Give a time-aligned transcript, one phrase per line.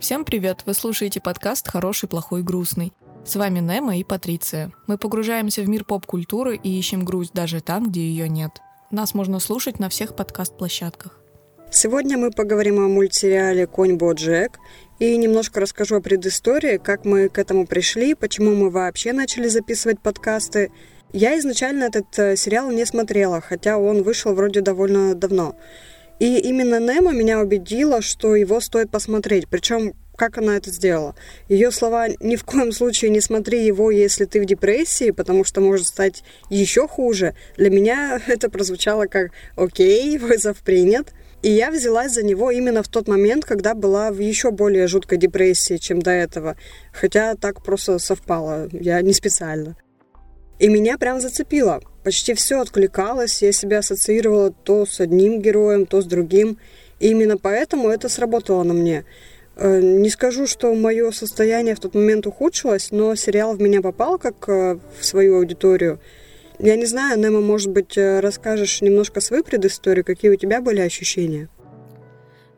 [0.00, 0.62] Всем привет!
[0.64, 2.94] Вы слушаете подкаст «Хороший, плохой, грустный».
[3.22, 4.72] С вами Немо и Патриция.
[4.86, 8.62] Мы погружаемся в мир поп-культуры и ищем грусть даже там, где ее нет.
[8.90, 11.20] Нас можно слушать на всех подкаст-площадках.
[11.70, 14.58] Сегодня мы поговорим о мультсериале «Конь Боджек»
[14.98, 20.00] и немножко расскажу о предыстории, как мы к этому пришли, почему мы вообще начали записывать
[20.00, 20.72] подкасты.
[21.12, 25.56] Я изначально этот э, сериал не смотрела, хотя он вышел вроде довольно давно.
[26.20, 29.48] И именно Немо меня убедила, что его стоит посмотреть.
[29.48, 31.14] Причем, как она это сделала?
[31.48, 35.62] Ее слова «ни в коем случае не смотри его, если ты в депрессии, потому что
[35.62, 37.34] может стать еще хуже».
[37.56, 41.14] Для меня это прозвучало как «окей, вызов принят».
[41.40, 45.16] И я взялась за него именно в тот момент, когда была в еще более жуткой
[45.16, 46.54] депрессии, чем до этого.
[46.92, 49.74] Хотя так просто совпало, я не специально.
[50.58, 51.80] И меня прям зацепило.
[52.04, 56.58] Почти все откликалось, я себя ассоциировала то с одним героем, то с другим.
[56.98, 59.06] И именно поэтому это сработало на мне.
[59.60, 64.18] Э, не скажу, что мое состояние в тот момент ухудшилось, но сериал в меня попал
[64.18, 66.00] как э, в свою аудиторию.
[66.58, 70.80] Я не знаю, Немо, может быть, э, расскажешь немножко свою предысторию, какие у тебя были
[70.80, 71.50] ощущения?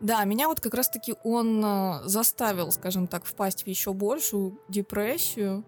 [0.01, 1.65] Да, меня вот как раз-таки он
[2.05, 5.65] заставил, скажем так, впасть в еще большую депрессию.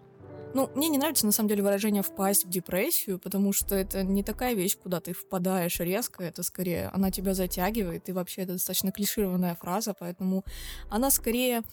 [0.55, 4.23] Ну, мне не нравится, на самом деле, выражение «впасть в депрессию», потому что это не
[4.23, 8.93] такая вещь, куда ты впадаешь резко, это скорее она тебя затягивает, и вообще это достаточно
[8.93, 10.45] клишированная фраза, поэтому
[10.89, 11.63] она скорее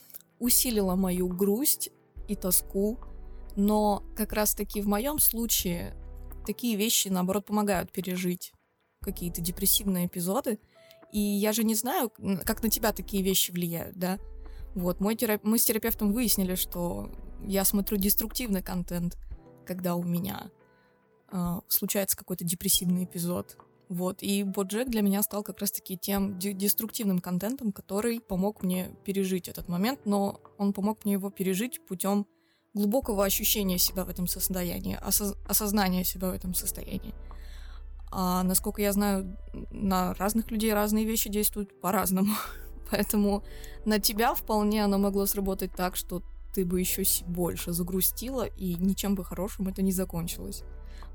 [0.41, 1.91] усилила мою грусть
[2.27, 2.99] и тоску,
[3.55, 5.95] но как раз-таки в моем случае
[6.45, 8.53] такие вещи, наоборот, помогают пережить
[9.01, 10.59] какие-то депрессивные эпизоды,
[11.13, 12.11] и я же не знаю,
[12.45, 14.19] как на тебя такие вещи влияют, да?
[14.75, 15.45] Вот, мой терап...
[15.45, 17.13] мы с терапевтом выяснили, что
[17.47, 19.17] я смотрю деструктивный контент,
[19.67, 20.51] когда у меня
[21.31, 23.57] э, случается какой-то депрессивный эпизод.
[23.89, 29.49] Вот, и Боджек для меня стал как раз-таки тем деструктивным контентом, который помог мне пережить
[29.49, 32.27] этот момент, но он помог мне его пережить путем
[32.73, 37.15] глубокого ощущения себя в этом состоянии, осоз- осознания себя в этом состоянии.
[38.11, 39.37] А насколько я знаю,
[39.71, 42.35] на разных людей разные вещи действуют по-разному.
[42.91, 43.43] Поэтому
[43.85, 46.23] на тебя вполне оно могло сработать так, что
[46.53, 50.63] ты бы еще больше загрустила, и ничем бы хорошим это не закончилось.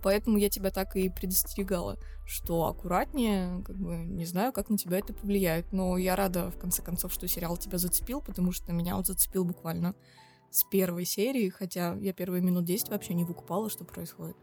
[0.04, 5.00] Поэтому я тебя так и предостерегала, что аккуратнее, как бы, не знаю, как на тебя
[5.00, 5.72] это повлияет.
[5.72, 9.44] Но я рада, в конце концов, что сериал тебя зацепил, потому что меня вот зацепил
[9.44, 9.96] буквально
[10.50, 14.38] с первой серии, хотя я первые минут 10 вообще не выкупала, что происходит.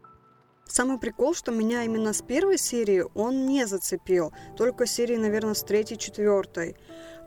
[0.67, 5.63] Самый прикол, что меня именно с первой серии он не зацепил, только серии, наверное, с
[5.63, 6.75] третьей, четвертой.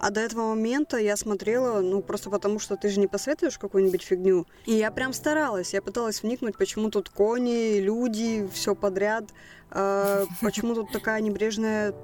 [0.00, 4.02] А до этого момента я смотрела, ну, просто потому что ты же не посоветуешь какую-нибудь
[4.02, 4.46] фигню.
[4.66, 9.24] И я прям старалась, я пыталась вникнуть, почему тут кони, люди, все подряд,
[9.70, 11.94] э, почему тут такая небрежная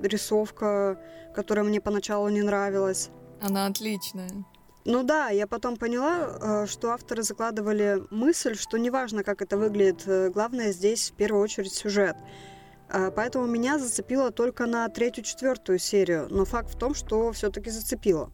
[0.00, 0.98] рисовка,
[1.34, 3.10] которая мне поначалу не нравилась.
[3.40, 4.30] Она отличная.
[4.84, 10.02] Ну да, я потом поняла, э, что авторы закладывали мысль, что неважно, как это выглядит,
[10.06, 12.16] э, главное здесь в первую очередь сюжет.
[12.88, 18.32] Э, поэтому меня зацепило только на третью-четвертую серию, но факт в том, что все-таки зацепило.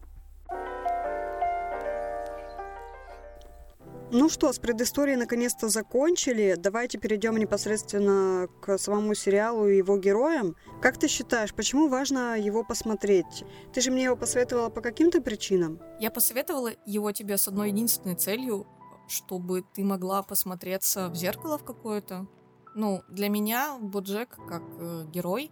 [4.11, 6.55] Ну что, с предысторией наконец-то закончили.
[6.57, 10.55] Давайте перейдем непосредственно к самому сериалу и его героям.
[10.81, 13.43] Как ты считаешь, почему важно его посмотреть?
[13.71, 15.79] Ты же мне его посоветовала по каким-то причинам?
[15.99, 18.65] Я посоветовала его тебе с одной единственной целью,
[19.07, 22.25] чтобы ты могла посмотреться в зеркало в какое-то.
[22.73, 25.51] Ну, для меня Боджек как э, герой,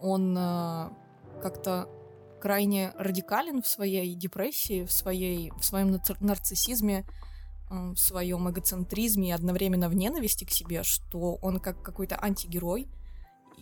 [0.00, 0.88] он э,
[1.42, 1.90] как-то
[2.40, 7.04] крайне радикален в своей депрессии, в, своей, в своем нарциссизме,
[7.72, 12.88] в своем эгоцентризме и одновременно в ненависти к себе, что он как какой-то антигерой,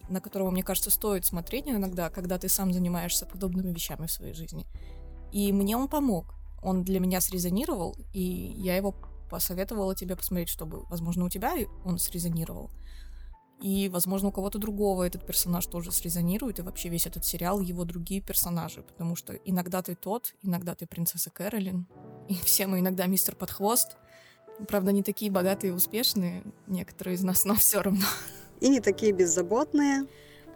[0.09, 4.35] на которого, мне кажется, стоит смотреть иногда, когда ты сам занимаешься подобными вещами в своей
[4.35, 4.67] жизни.
[5.33, 6.35] И мне он помог.
[6.63, 8.21] Он для меня срезонировал, и
[8.57, 8.95] я его
[9.31, 11.55] посоветовала тебе посмотреть, чтобы, возможно, у тебя
[11.85, 12.71] он срезонировал.
[13.61, 17.85] И, возможно, у кого-то другого этот персонаж тоже срезонирует, и вообще весь этот сериал его
[17.85, 21.87] другие персонажи, потому что иногда ты тот, иногда ты принцесса Кэролин,
[22.29, 23.97] и все мы иногда мистер под хвост.
[24.69, 28.07] Правда, не такие богатые и успешные, некоторые из нас, но все равно.
[28.61, 30.07] И не такие беззаботные.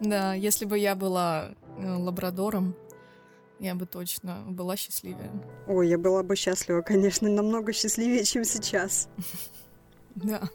[0.01, 2.75] Да, если бы я была э, лабрадором,
[3.61, 5.31] я бы точно была счастливее.
[5.69, 9.09] Ой, я была бы счастлива, конечно, намного счастливее, чем сейчас.
[10.17, 10.49] Да.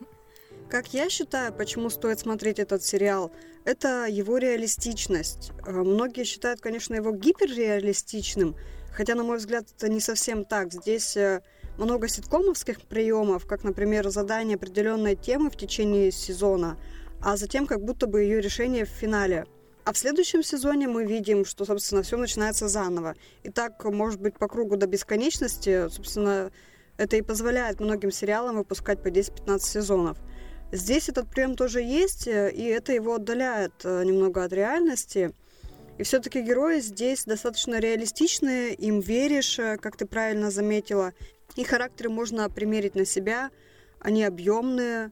[0.69, 3.31] Как я считаю, почему стоит смотреть этот сериал,
[3.66, 5.51] это его реалистичность.
[5.66, 8.56] Э, многие считают, конечно, его гиперреалистичным,
[8.92, 10.74] Хотя, на мой взгляд, это не совсем так.
[10.74, 11.42] Здесь э,
[11.77, 16.77] много ситкомовских приемов, как, например, задание определенной темы в течение сезона,
[17.21, 19.45] а затем как будто бы ее решение в финале.
[19.86, 23.16] А в следующем сезоне мы видим, что, собственно, все начинается заново.
[23.44, 26.51] И так, может быть, по кругу до бесконечности, собственно,
[26.98, 30.18] это и позволяет многим сериалам выпускать по 10-15 сезонов.
[30.71, 35.33] Здесь этот прием тоже есть, и это его отдаляет э, немного от реальности.
[35.98, 41.13] И все-таки герои здесь достаточно реалистичные, им веришь, э, как ты правильно заметила.
[41.56, 43.50] И характеры можно примерить на себя,
[44.00, 45.12] они объемные,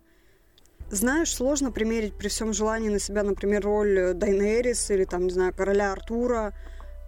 [0.90, 5.54] знаешь, сложно примерить при всем желании на себя, например, роль Дайнерис или там, не знаю,
[5.54, 6.54] короля Артура,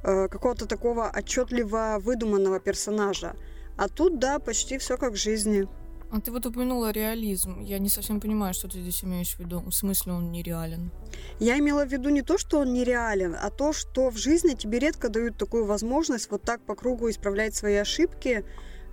[0.03, 3.35] э, какого-то такого отчетливо выдуманного персонажа.
[3.77, 5.67] А тут, да, почти все как в жизни.
[6.11, 7.59] А ты вот упомянула реализм.
[7.61, 9.59] Я не совсем понимаю, что ты здесь имеешь в виду.
[9.59, 10.91] В смысле он нереален?
[11.39, 14.79] Я имела в виду не то, что он нереален, а то, что в жизни тебе
[14.79, 18.43] редко дают такую возможность вот так по кругу исправлять свои ошибки.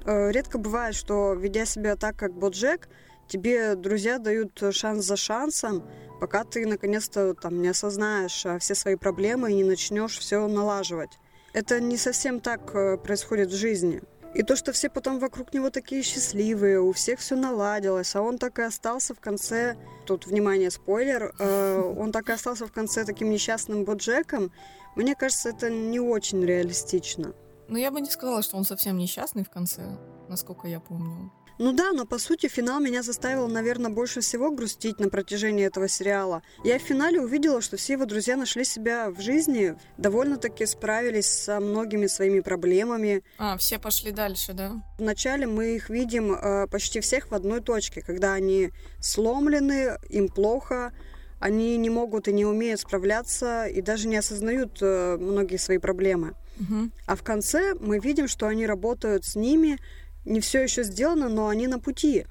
[0.05, 2.89] Э, редко бывает, что, ведя себя так, как Боджек,
[3.29, 5.85] тебе друзья дают шанс за шансом,
[6.21, 11.19] пока ты наконец-то там не осознаешь а, все свои проблемы и не начнешь все налаживать.
[11.55, 14.03] Это не совсем так э, происходит в жизни.
[14.37, 18.37] И то, что все потом вокруг него такие счастливые, у всех все наладилось, а он
[18.37, 23.07] так и остался в конце, тут, внимание, спойлер, э, он так и остался в конце
[23.07, 24.53] таким несчастным Боджеком,
[24.95, 27.33] мне кажется, это не очень реалистично.
[27.69, 29.99] Ну, я бы не сказала, что он совсем несчастный в конце,
[30.29, 31.33] насколько я помню.
[31.59, 35.89] Ну да, но по сути финал меня заставил, наверное, больше всего грустить на протяжении этого
[35.89, 36.43] сериала.
[36.65, 41.61] Я в финале увидела, что все его друзья нашли себя в жизни, довольно-таки справились со
[41.61, 43.23] многими своими проблемами.
[43.39, 44.73] А, все пошли дальше, да?
[44.99, 48.71] Вначале мы их видим э, почти всех в одной точке, когда они
[49.01, 50.93] сломлены, им плохо,
[51.39, 56.35] они не могут и не умеют справляться и даже не осознают э, многие свои проблемы.
[56.59, 56.91] Угу.
[57.07, 59.79] А в конце мы видим, что они работают с ними,
[60.27, 62.27] не все еще сделано, но они на пути.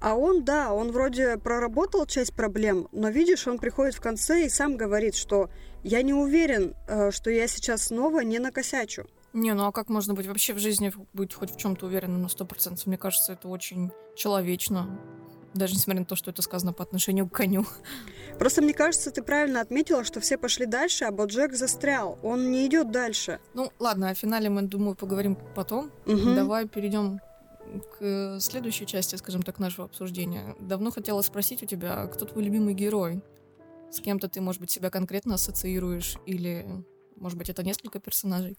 [0.00, 4.48] А он, да, он вроде проработал часть проблем, но видишь, он приходит в конце и
[4.48, 5.50] сам говорит, что
[5.82, 9.06] я не уверен, э, что я сейчас снова не накосячу.
[9.32, 12.28] Не, ну а как можно быть вообще в жизни быть хоть в чем-то уверенным на
[12.28, 12.86] сто процентов?
[12.86, 14.98] Мне кажется, это очень человечно.
[15.54, 17.64] Даже несмотря на то, что это сказано по отношению к коню.
[18.38, 22.18] Просто мне кажется, ты правильно отметила, что все пошли дальше, а Боджек застрял.
[22.22, 23.40] Он не идет дальше.
[23.54, 25.90] Ну, ладно, о финале мы, думаю, поговорим потом.
[26.06, 26.34] Угу.
[26.34, 27.20] Давай перейдем
[27.98, 30.54] к следующей части, скажем так, нашего обсуждения.
[30.60, 33.22] Давно хотела спросить у тебя, кто твой любимый герой?
[33.90, 36.16] С кем-то ты, может быть, себя конкретно ассоциируешь?
[36.26, 36.66] Или,
[37.16, 38.56] может быть, это несколько персонажей?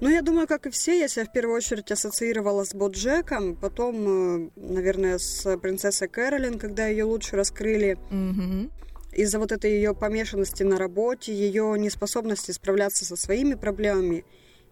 [0.00, 4.46] Ну, я думаю, как и все, я себя в первую очередь ассоциировала с Боджеком, потом,
[4.46, 7.98] э, наверное, с принцессой Кэролин, когда ее лучше раскрыли.
[8.10, 8.70] Угу.
[9.12, 14.24] Из-за вот этой ее помешанности на работе, ее неспособности справляться со своими проблемами,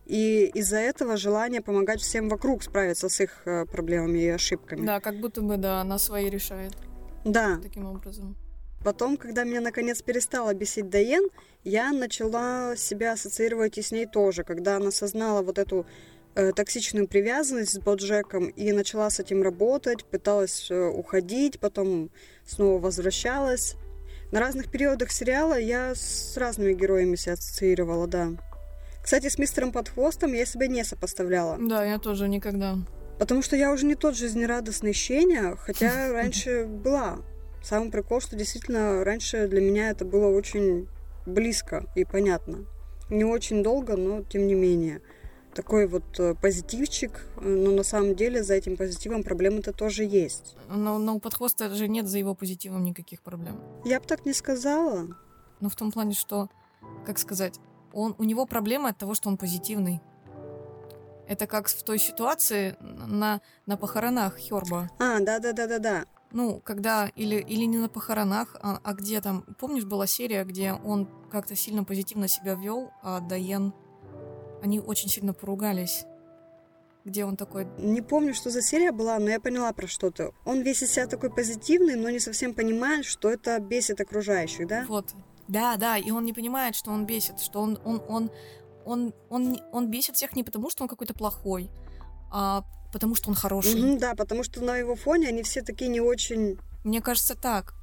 [0.05, 4.87] и из-за этого желание помогать всем вокруг справиться с их э, проблемами и ошибками.
[4.87, 6.73] Да, как будто бы, да, она свои решает.
[7.25, 7.58] Да.
[7.61, 8.37] Таким образом.
[8.84, 11.28] Потом, когда меня наконец перестала бесить Дайен,
[11.64, 15.87] я начала себя ассоциировать и с ней тоже, когда она осознала вот эту
[16.37, 22.11] э, токсичную привязанность с Боджеком и начала с этим работать, пыталась э, уходить, потом
[22.46, 23.75] снова возвращалась.
[24.32, 28.31] На разных периодах сериала я с разными героями себя ассоциировала, да.
[29.02, 31.56] Кстати, с мистером под хвостом я себя не сопоставляла.
[31.61, 32.76] Да, я тоже никогда.
[33.19, 37.19] Потому что я уже не тот жизнерадостный щеня, хотя раньше была.
[37.66, 40.87] Самый прикол, что действительно раньше для меня это было очень
[41.26, 42.64] близко и понятно.
[43.11, 45.02] Не очень долго, но тем не менее.
[45.52, 50.54] Такой вот э, позитивчик, но на самом деле за этим позитивом проблемы-то тоже есть.
[50.68, 53.61] Но, но у подхвоста же нет за его позитивом никаких проблем.
[53.85, 55.08] Я бы так не сказала.
[55.58, 56.49] Ну, в том плане, что,
[57.04, 57.58] как сказать,
[57.92, 60.00] он, у него проблема от того, что он позитивный.
[61.26, 64.88] Это как в той ситуации на, на похоронах Херба.
[65.00, 66.04] А, да-да-да-да-да.
[66.33, 70.73] Ну, когда или, или не на похоронах, а, а где там, помнишь, была серия, где
[70.73, 73.73] он как-то сильно позитивно себя вел, а Дайен,
[74.62, 76.04] они очень сильно поругались.
[77.04, 77.68] Где он такой...
[77.78, 80.33] Не помню, что за серия была, но я поняла про что-то.
[80.45, 84.85] Он весь из себя такой позитивный, но не совсем понимает, что это бесит окружающих, да?
[84.88, 85.14] Вот.
[85.47, 88.30] Да, да, и он не понимает, что он бесит, что он, он, он,
[88.85, 91.71] он, он, он бесит всех не потому, что он какой-то плохой,
[92.30, 93.80] а потому что он хороший.
[93.80, 96.59] Mm-hmm, да, потому что на его фоне они все такие не очень...
[96.85, 97.75] Мне кажется, так.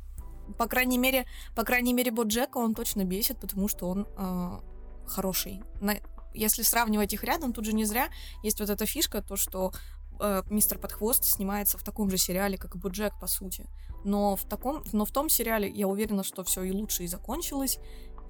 [0.57, 4.59] По крайней мере, по крайней мере, Боджека он точно бесит, потому что он э,
[5.07, 5.61] хороший.
[5.81, 5.95] На,
[6.33, 8.09] если сравнивать их рядом, тут же не зря
[8.43, 9.71] есть вот эта фишка, то, что
[10.19, 13.67] э, мистер Подхвост снимается в таком же сериале, как и Боджек, по сути.
[14.03, 17.79] Но в, таком, но в том сериале я уверена, что все и лучше и закончилось,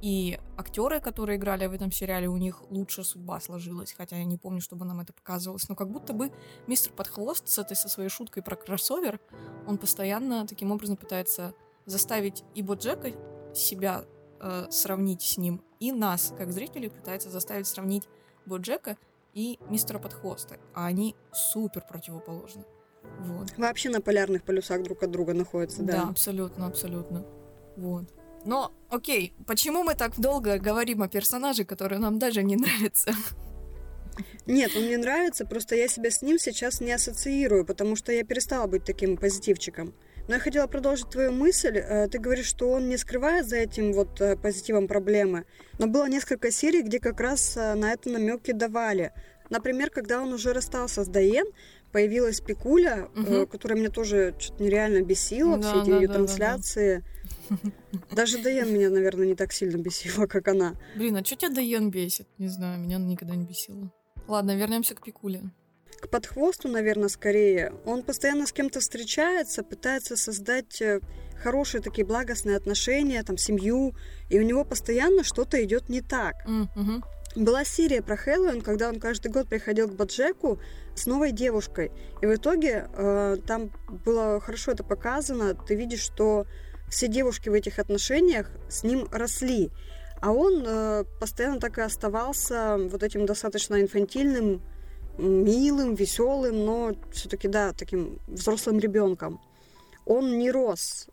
[0.03, 4.37] и актеры, которые играли в этом сериале, у них лучше судьба сложилась, хотя я не
[4.37, 5.69] помню, чтобы нам это показывалось.
[5.69, 6.29] Но как будто бы
[6.67, 9.21] мистер Подхвост с этой со своей шуткой про кроссовер,
[9.65, 11.53] он постоянно таким образом пытается
[11.85, 13.11] заставить и Боджека
[13.55, 14.03] себя
[14.41, 18.09] э, сравнить с ним, и нас, как зрителей, пытается заставить сравнить
[18.45, 18.97] Боджека
[19.33, 20.57] и мистера Подхвоста.
[20.73, 22.65] А они супер противоположны.
[23.19, 23.57] Вот.
[23.57, 25.93] Вообще на полярных полюсах друг от друга находятся, да?
[25.93, 27.25] Да, абсолютно, абсолютно.
[27.77, 28.13] Вот.
[28.45, 33.13] Но, окей, почему мы так долго говорим о персонаже, который нам даже не нравится?
[34.45, 38.23] Нет, он мне нравится, просто я себя с ним сейчас не ассоциирую, потому что я
[38.23, 39.93] перестала быть таким позитивчиком.
[40.27, 41.77] Но я хотела продолжить твою мысль.
[41.77, 45.45] Э, ты говоришь, что он не скрывает за этим вот э, позитивом проблемы.
[45.79, 49.11] Но было несколько серий, где как раз э, на это намеки давали.
[49.49, 51.45] Например, когда он уже расстался с Дайен,
[51.91, 53.45] появилась Пикуля, угу.
[53.47, 56.95] которая меня тоже что-то нереально бесила, да, все эти да, ее да, трансляции.
[56.95, 57.22] Да, да.
[58.11, 60.75] Даже Дайен меня, наверное, не так сильно бесила, как она.
[60.95, 62.27] Блин, а что тебя Дайен бесит?
[62.37, 63.91] Не знаю, меня она никогда не бесила.
[64.27, 65.41] Ладно, вернемся к Пикуле
[66.03, 67.71] к подхвосту, наверное, скорее.
[67.85, 70.99] Он постоянно с кем-то встречается, пытается создать э,
[71.41, 73.93] хорошие такие благостные отношения, там, семью,
[74.29, 76.35] и у него постоянно что-то идет не так.
[76.45, 77.03] Mm-hmm.
[77.37, 80.59] Была серия про Хэллоуин, когда он каждый год приходил к Баджеку
[80.93, 81.91] с новой девушкой.
[82.21, 83.71] И в итоге э, там
[84.05, 85.55] было хорошо это показано.
[85.55, 86.45] Ты видишь, что
[86.93, 89.71] все девушки в этих отношениях с ним росли.
[90.21, 94.61] А он э, постоянно так и оставался вот этим достаточно инфантильным
[95.17, 99.41] милым, веселым, но все-таки, да, таким взрослым ребенком.
[100.05, 101.07] Он не рос.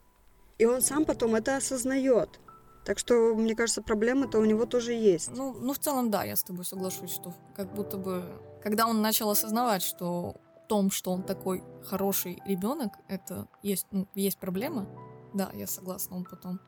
[0.59, 2.41] И он сам потом это осознает.
[2.85, 5.31] Так что, мне кажется, проблемы-то у него тоже есть.
[5.35, 8.25] Ну, ну, в целом, да, я с тобой соглашусь, что как будто бы,
[8.63, 14.07] когда он начал осознавать, что в том, что он такой хороший ребенок, это есть, ну,
[14.15, 14.87] есть проблема,
[15.35, 16.61] да, я согласна, он потом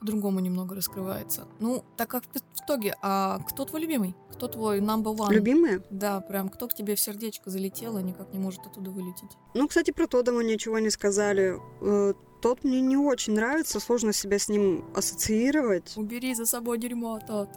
[0.00, 1.46] по-другому немного раскрывается.
[1.60, 4.16] Ну, так как в итоге, а кто твой любимый?
[4.32, 5.32] Кто твой number one?
[5.32, 5.82] Любимый?
[5.90, 9.30] Да, прям кто к тебе в сердечко залетел и никак не может оттуда вылететь.
[9.54, 11.58] Ну, кстати, про Тода мы ничего не сказали.
[11.82, 15.92] Э, тот мне не очень нравится, сложно себя с ним ассоциировать.
[15.96, 17.50] Убери за собой дерьмо, тот.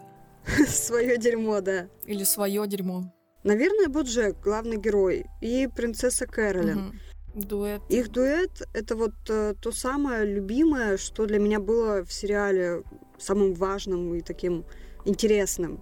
[0.67, 1.87] Свое дерьмо, да.
[2.05, 3.13] Или свое дерьмо.
[3.43, 6.99] Наверное, Боджек, главный герой, и принцесса Кэролин.
[7.33, 7.81] Дуэт.
[7.89, 12.83] Их дуэт— это вот э, то самое любимое, что для меня было в сериале
[13.17, 14.65] самым важным и таким
[15.05, 15.79] интересным.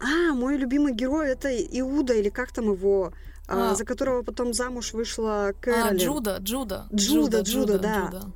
[0.00, 3.12] А, мой любимый герой— это Иуда, или как там его,
[3.48, 3.72] а.
[3.72, 5.86] А, за которого потом замуж вышла Кэролин.
[5.86, 6.86] А, Джуда, Джуда.
[6.92, 8.04] Джуда, Джуда, Джуда да.
[8.04, 8.32] Джуда.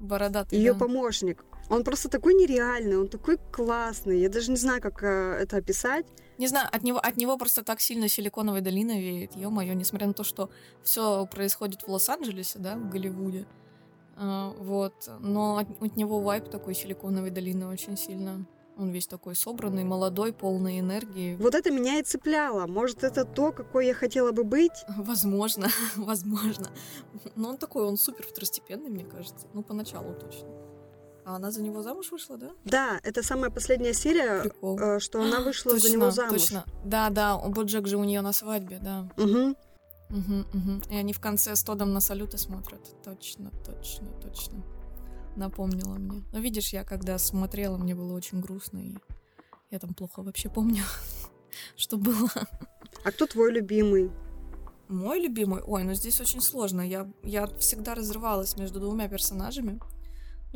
[0.00, 0.78] Бородатый, Ее да.
[0.78, 1.44] помощник.
[1.68, 4.20] Он просто такой нереальный, он такой классный.
[4.20, 6.06] Я даже не знаю, как э, это описать.
[6.38, 9.34] Не знаю, от него, от него просто так сильно силиконовой долина веет.
[9.34, 10.50] Ё-моё, несмотря на то, что
[10.82, 13.46] все происходит в Лос-Анджелесе, да, в Голливуде.
[14.16, 15.10] А, вот.
[15.20, 18.46] Но от, от него вайп такой силиконовой долины очень сильно.
[18.78, 21.34] Он весь такой собранный, молодой, полный энергии.
[21.36, 22.66] Вот это меня и цепляло.
[22.66, 24.84] Может, это то, какой я хотела бы быть?
[24.98, 26.68] Возможно, возможно.
[27.34, 29.46] Но он такой, он супер второстепенный, мне кажется.
[29.54, 30.65] Ну, поначалу точно.
[31.26, 32.52] А она за него замуж вышла, да?
[32.64, 34.78] Да, это самая последняя серия, Прикол.
[34.78, 36.32] Э, что она вышла точно, за него замуж.
[36.34, 36.64] Точно.
[36.84, 39.08] Да, да, Боджек же у нее на свадьбе, да.
[39.16, 39.56] Угу.
[40.10, 40.82] Угу, угу.
[40.88, 42.80] И они в конце с Тодом на салюты смотрят.
[43.02, 44.62] Точно, точно, точно.
[45.34, 46.22] Напомнила мне.
[46.32, 48.96] Но видишь, я когда смотрела, мне было очень грустно, и
[49.72, 50.84] я там плохо вообще помню,
[51.76, 52.30] что было.
[53.02, 54.12] А кто твой любимый?
[54.86, 55.60] Мой любимый?
[55.66, 56.82] Ой, ну здесь очень сложно.
[56.82, 59.80] Я, я всегда разрывалась между двумя персонажами.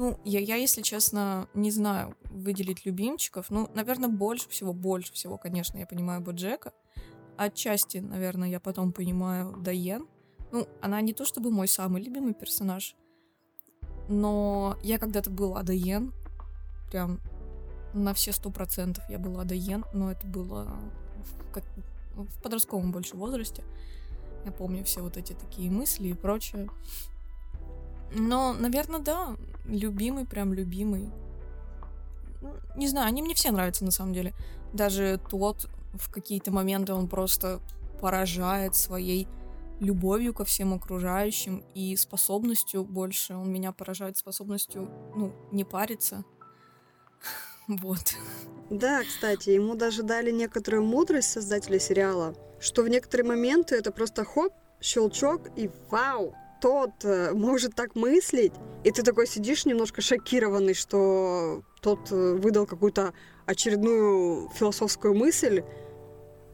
[0.01, 3.51] Ну, я, я, если честно, не знаю выделить любимчиков.
[3.51, 6.73] Ну, наверное, больше всего, больше всего, конечно, я понимаю Боджека.
[7.37, 10.07] Отчасти, наверное, я потом понимаю Дайен.
[10.53, 12.97] Ну, она не то чтобы мой самый любимый персонаж,
[14.09, 16.15] но я когда-то была Дайен.
[16.91, 17.21] Прям
[17.93, 20.81] на все сто процентов я была Дайен, но это было
[21.19, 21.65] в, как,
[22.15, 23.65] в подростковом больше возрасте.
[24.47, 26.71] Я помню все вот эти такие мысли и прочее.
[28.15, 29.37] Но, наверное, да,
[29.67, 31.11] любимый, прям любимый.
[32.41, 34.35] Ну, не знаю, они мне все нравятся на самом деле.
[34.73, 37.61] Даже тот, в какие-то моменты он просто
[38.01, 39.29] поражает своей
[39.81, 43.35] любовью ко всем окружающим и способностью больше.
[43.35, 46.25] Он меня поражает способностью, ну, не париться.
[47.69, 48.17] Вот.
[48.69, 54.25] Да, кстати, ему даже дали некоторую мудрость создатели сериала, что в некоторые моменты это просто
[54.25, 58.53] хоп, щелчок и вау, тот э, может так мыслить,
[58.85, 63.13] и ты такой сидишь немножко шокированный, что тот э, выдал какую-то
[63.47, 65.63] очередную философскую мысль,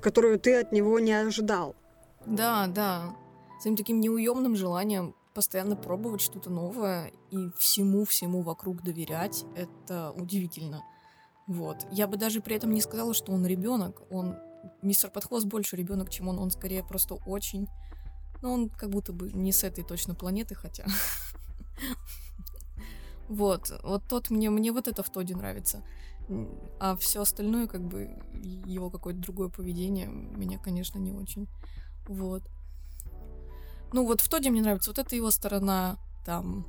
[0.01, 1.75] которую ты от него не ожидал.
[2.25, 3.17] Да, да.
[3.61, 10.83] Своим таким неуемным желанием постоянно пробовать что-то новое и всему-всему вокруг доверять, это удивительно.
[11.47, 11.87] Вот.
[11.91, 14.03] Я бы даже при этом не сказала, что он ребенок.
[14.11, 14.37] Он
[14.83, 16.39] мистер Подхвост больше ребенок, чем он.
[16.39, 17.69] Он скорее просто очень
[18.47, 20.87] но он как будто бы не с этой точно планеты, хотя...
[23.29, 25.83] Вот, вот тот мне, мне вот это в Тоде нравится.
[26.79, 28.09] А все остальное, как бы,
[28.65, 31.49] его какое-то другое поведение, меня, конечно, не очень.
[32.07, 32.45] Вот.
[33.93, 36.69] Ну, вот в Тоде мне нравится вот эта его сторона, там,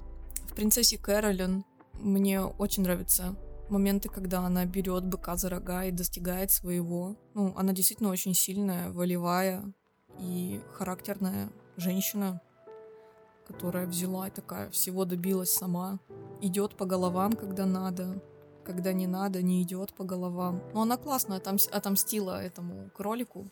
[0.49, 3.35] в «Принцессе Кэролин» мне очень нравятся
[3.69, 7.15] моменты, когда она берет быка за рога и достигает своего.
[7.35, 9.63] Ну, она действительно очень сильная, волевая
[10.19, 12.41] и характерная женщина,
[13.47, 15.99] которая взяла и такая всего добилась сама.
[16.41, 18.21] Идет по головам, когда надо,
[18.65, 20.61] когда не надо, не идет по головам.
[20.73, 23.49] Но она классно отомс- отомстила этому кролику.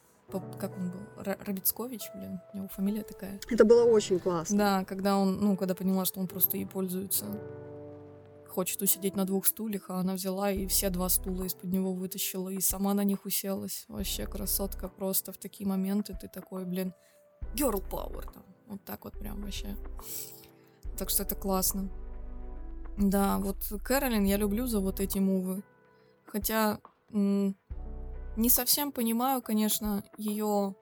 [0.60, 1.00] Как он был?
[1.24, 3.40] Рабицкович, блин, у него фамилия такая.
[3.50, 4.58] Это было очень классно.
[4.58, 7.26] Да, когда он, ну, когда поняла, что он просто ей пользуется.
[8.50, 12.50] Хочет усидеть на двух стульях, а она взяла и все два стула из-под него вытащила,
[12.50, 13.86] и сама на них уселась.
[13.88, 16.94] Вообще красотка просто в такие моменты ты такой, блин,
[17.56, 18.44] girl power там.
[18.68, 19.76] Вот так вот прям вообще.
[20.98, 21.90] Так что это классно.
[22.98, 25.64] Да, вот Кэролин я люблю за вот эти мувы.
[26.26, 26.80] Хотя
[27.12, 30.76] не совсем понимаю, конечно, ее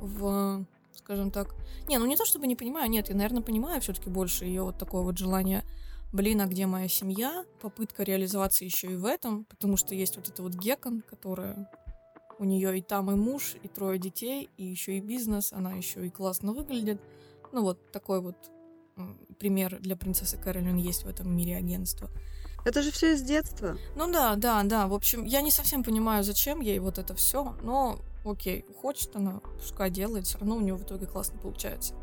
[0.00, 1.54] в, скажем так...
[1.88, 4.78] Не, ну не то чтобы не понимаю, нет, я, наверное, понимаю все-таки больше ее вот
[4.78, 5.64] такое вот желание
[6.12, 7.44] блин, а где моя семья?
[7.60, 11.70] Попытка реализоваться еще и в этом, потому что есть вот эта вот Гекон, которая
[12.38, 16.06] у нее и там и муж, и трое детей, и еще и бизнес, она еще
[16.06, 17.00] и классно выглядит.
[17.52, 18.36] Ну вот такой вот
[19.38, 22.08] пример для принцессы Кэролин есть в этом мире агентства.
[22.64, 23.76] Это же все из детства.
[23.94, 24.88] Ну да, да, да.
[24.88, 29.40] В общем, я не совсем понимаю, зачем ей вот это все, но окей, хочет она,
[29.60, 31.94] пускай делает, все равно у нее в итоге классно получается.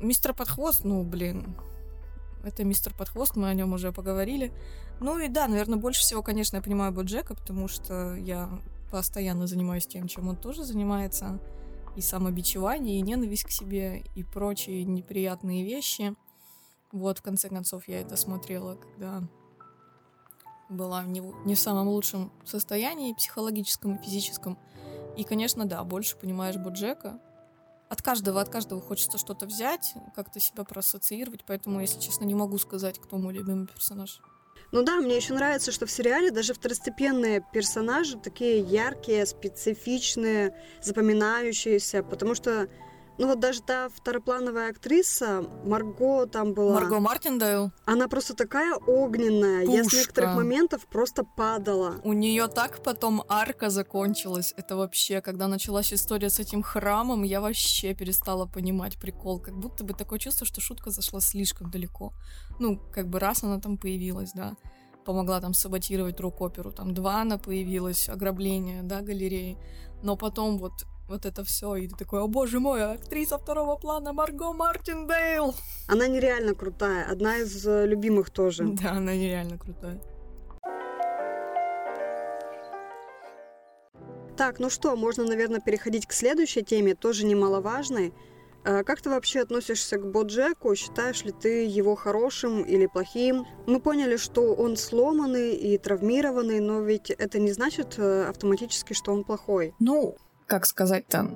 [0.00, 1.56] Мистер Подхвост, ну, блин,
[2.44, 4.52] это мистер Подхвост, мы о нем уже поговорили.
[5.00, 8.48] Ну и да, наверное, больше всего, конечно, я понимаю Боджека, потому что я
[8.90, 11.40] постоянно занимаюсь тем, чем он тоже занимается.
[11.96, 16.14] И самобичевание, и ненависть к себе, и прочие неприятные вещи.
[16.92, 19.22] Вот, в конце концов, я это смотрела, когда
[20.68, 24.58] была не не в самом лучшем состоянии психологическом и физическом.
[25.16, 27.20] И, конечно, да, больше понимаешь Боджека,
[27.88, 32.58] от каждого, от каждого хочется что-то взять, как-то себя проассоциировать, поэтому, если честно, не могу
[32.58, 34.20] сказать, кто мой любимый персонаж.
[34.72, 42.02] Ну да, мне еще нравится, что в сериале даже второстепенные персонажи такие яркие, специфичные, запоминающиеся,
[42.02, 42.68] потому что
[43.18, 46.74] ну вот даже та второплановая актриса, Марго там была...
[46.74, 47.70] Марго Мартиндейл?
[47.84, 49.66] Она просто такая огненная.
[49.66, 49.76] Пушка.
[49.76, 52.00] Я с некоторых моментов просто падала.
[52.04, 54.54] У нее так потом арка закончилась.
[54.56, 59.40] Это вообще, когда началась история с этим храмом, я вообще перестала понимать прикол.
[59.40, 62.12] Как будто бы такое чувство, что шутка зашла слишком далеко.
[62.58, 64.56] Ну, как бы раз она там появилась, да
[65.06, 66.72] помогла там саботировать рок-оперу.
[66.72, 69.56] Там два она появилась, ограбление, да, галереи.
[70.02, 74.12] Но потом вот вот это все, и ты такой, о боже мой, актриса второго плана
[74.12, 75.54] Марго Мартиндейл.
[75.88, 78.64] Она нереально крутая, одна из э, любимых тоже.
[78.82, 80.00] Да, она нереально крутая.
[84.36, 88.12] Так, ну что, можно, наверное, переходить к следующей теме, тоже немаловажной.
[88.64, 90.74] Э, как ты вообще относишься к Боджеку?
[90.74, 93.46] Считаешь ли ты его хорошим или плохим?
[93.66, 99.12] Мы поняли, что он сломанный и травмированный, но ведь это не значит э, автоматически, что
[99.12, 99.74] он плохой.
[99.78, 101.34] Ну, как сказать там,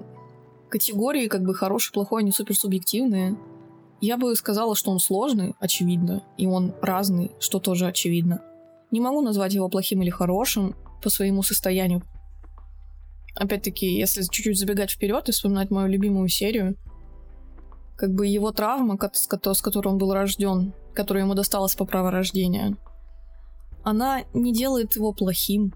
[0.69, 3.37] категории как бы хороший, плохой, они супер субъективные.
[4.01, 8.43] Я бы сказала, что он сложный, очевидно, и он разный, что тоже очевидно.
[8.91, 12.03] Не могу назвать его плохим или хорошим по своему состоянию.
[13.35, 16.77] Опять-таки, если чуть-чуть забегать вперед и вспоминать мою любимую серию,
[17.97, 19.27] как бы его травма, с
[19.63, 22.77] которой он был рожден, которая ему досталась по праву рождения,
[23.83, 25.75] она не делает его плохим.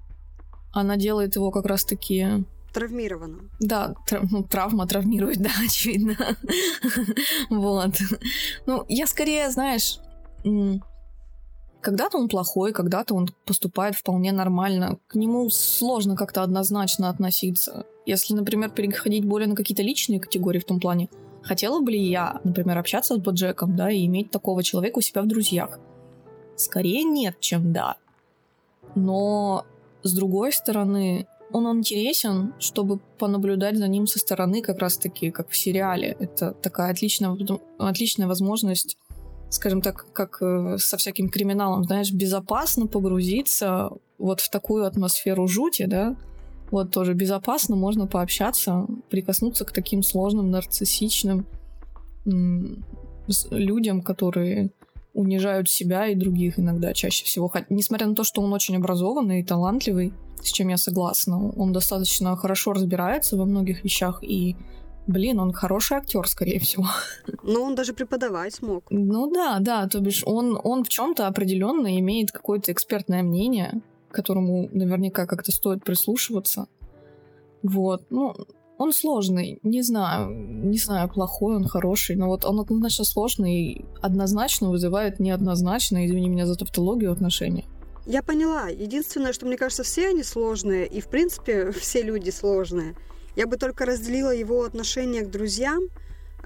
[0.73, 2.45] Она делает его как раз-таки
[2.75, 3.49] травмирована.
[3.61, 6.17] Да, тр- ну, травма травмирует, да, очевидно.
[7.51, 7.95] вот.
[8.67, 10.01] Ну, я скорее, знаешь,
[11.81, 14.99] когда-то он плохой, когда-то он поступает вполне нормально.
[15.07, 17.85] К нему сложно как-то однозначно относиться.
[18.07, 21.09] Если, например, переходить более на какие-то личные категории в том плане,
[21.43, 25.23] хотела бы ли я, например, общаться с Боджеком, да, и иметь такого человека у себя
[25.23, 25.79] в друзьях?
[26.57, 27.97] Скорее нет, чем да.
[28.95, 29.65] Но
[30.03, 35.57] с другой стороны, он интересен, чтобы понаблюдать за ним со стороны, как раз-таки, как в
[35.57, 36.17] сериале.
[36.19, 37.37] Это такая отличная,
[37.79, 38.99] отличная возможность,
[39.51, 45.87] скажем так, как э, со всяким криминалом, знаешь, безопасно погрузиться вот в такую атмосферу жути,
[45.87, 46.17] да,
[46.73, 51.47] вот тоже безопасно можно пообщаться, прикоснуться к таким сложным, нарциссичным
[52.25, 54.71] людям, которые
[55.15, 57.51] унижают себя и других иногда чаще всего.
[57.71, 62.37] Несмотря на то, что он очень образованный и талантливый, с чем я согласна, он достаточно
[62.37, 64.57] хорошо разбирается во многих вещах и
[65.07, 66.87] блин, он хороший актер, скорее всего.
[67.43, 68.85] Но он даже преподавать смог.
[68.91, 74.15] Ну да, да, то бишь он, он в чем-то определенно имеет какое-то экспертное мнение, к
[74.15, 76.69] которому наверняка как-то стоит прислушиваться.
[77.63, 78.35] Вот, ну,
[78.79, 83.85] он сложный, не знаю, не знаю, плохой он, хороший, но вот он однозначно сложный и
[84.03, 87.65] однозначно вызывает неоднозначно, извини меня за тавтологию, отношения.
[88.07, 88.69] Я поняла.
[88.69, 92.95] Единственное, что мне кажется, все они сложные, и в принципе все люди сложные.
[93.37, 95.85] Я бы только разделила его отношение к друзьям.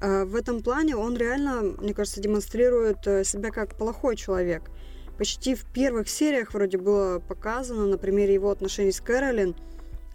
[0.00, 4.70] Э, в этом плане он реально, мне кажется, демонстрирует э, себя как плохой человек.
[5.18, 9.56] Почти в первых сериях вроде было показано на примере его отношений с Кэролин.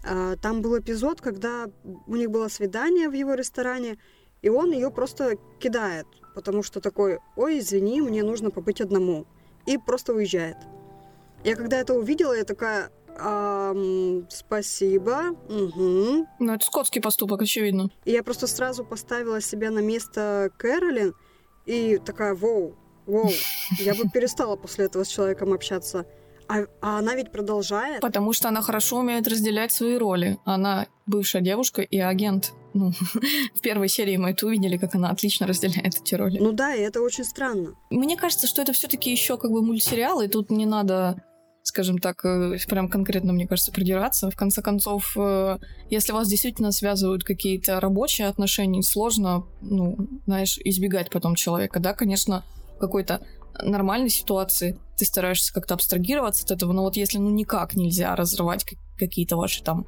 [0.04, 1.66] Э, там был эпизод, когда
[2.06, 3.98] у них было свидание в его ресторане,
[4.42, 9.26] и он ее просто кидает, потому что такой, ой, извини, мне нужно побыть одному.
[9.66, 10.56] И просто уезжает.
[11.44, 15.36] Я когда это увидела, я такая, Эм, спасибо.
[15.48, 16.26] Угу.
[16.40, 17.90] Ну, это скотский поступок, очевидно.
[18.04, 21.14] И я просто сразу поставила себя на место Кэролин
[21.64, 22.74] и такая, воу,
[23.06, 23.30] воу,
[23.78, 26.06] я бы перестала после этого с человеком общаться.
[26.48, 28.00] А, а она ведь продолжает.
[28.00, 30.38] Потому что она хорошо умеет разделять свои роли.
[30.44, 32.52] Она бывшая девушка и агент.
[32.74, 32.92] Ну,
[33.54, 36.38] в первой серии мы это увидели, как она отлично разделяет эти роли.
[36.38, 37.74] Ну да, и это очень странно.
[37.90, 41.22] Мне кажется, что это все-таки еще как бы мультсериал, и тут не надо
[41.66, 44.30] скажем так, э, прям конкретно, мне кажется, придираться.
[44.30, 51.08] В конце концов, э, если вас действительно связывают какие-то рабочие отношения, сложно, ну, знаешь, избегать
[51.08, 52.44] потом человека, да, конечно,
[52.78, 53.26] какой-то
[53.62, 58.64] нормальной ситуации ты стараешься как-то абстрагироваться от этого, но вот если ну никак нельзя разрывать
[58.98, 59.86] какие-то ваши там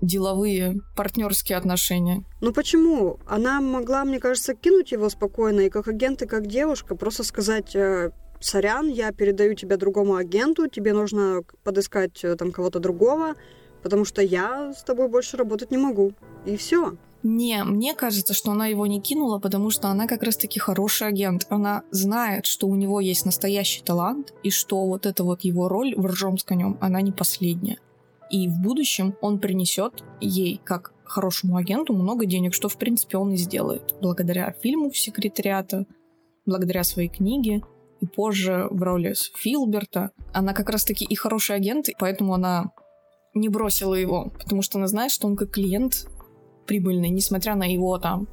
[0.00, 2.24] деловые, партнерские отношения.
[2.40, 3.18] Ну почему?
[3.26, 7.74] Она могла, мне кажется, кинуть его спокойно и как агент, и как девушка, просто сказать,
[7.74, 13.34] э, сорян, я передаю тебя другому агенту, тебе нужно подыскать э, там кого-то другого,
[13.82, 16.12] потому что я с тобой больше работать не могу.
[16.46, 16.96] И все.
[17.30, 21.46] Не, мне кажется, что она его не кинула, потому что она как раз-таки хороший агент.
[21.50, 25.94] Она знает, что у него есть настоящий талант, и что вот эта вот его роль
[25.94, 27.76] в «Ржом с конем», она не последняя.
[28.30, 33.32] И в будущем он принесет ей, как хорошему агенту, много денег, что, в принципе, он
[33.32, 33.94] и сделает.
[34.00, 35.84] Благодаря фильму «Секретариата»,
[36.46, 37.60] благодаря своей книге,
[38.00, 40.12] и позже в роли Филберта.
[40.32, 42.72] Она как раз-таки и хороший агент, поэтому она
[43.34, 46.06] не бросила его, потому что она знает, что он как клиент
[46.68, 48.28] прибыльный, несмотря на его там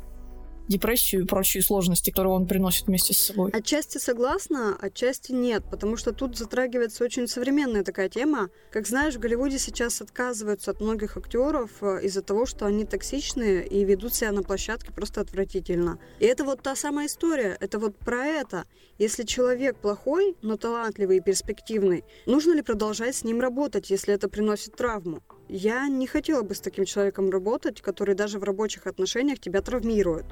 [0.68, 3.52] депрессию и прочие сложности, которые он приносит вместе с собой.
[3.52, 8.50] Отчасти согласна, отчасти нет, потому что тут затрагивается очень современная такая тема.
[8.72, 13.66] Как знаешь, в Голливуде сейчас отказываются от многих актеров э, из-за того, что они токсичные
[13.68, 16.00] и ведут себя на площадке просто отвратительно.
[16.20, 18.66] И это вот та самая история, это вот про это.
[18.98, 24.30] Если человек плохой, но талантливый и перспективный, нужно ли продолжать с ним работать, если это
[24.30, 25.22] приносит травму?
[25.48, 30.26] Я не хотела бы с таким человеком работать, который даже в рабочих отношениях тебя травмирует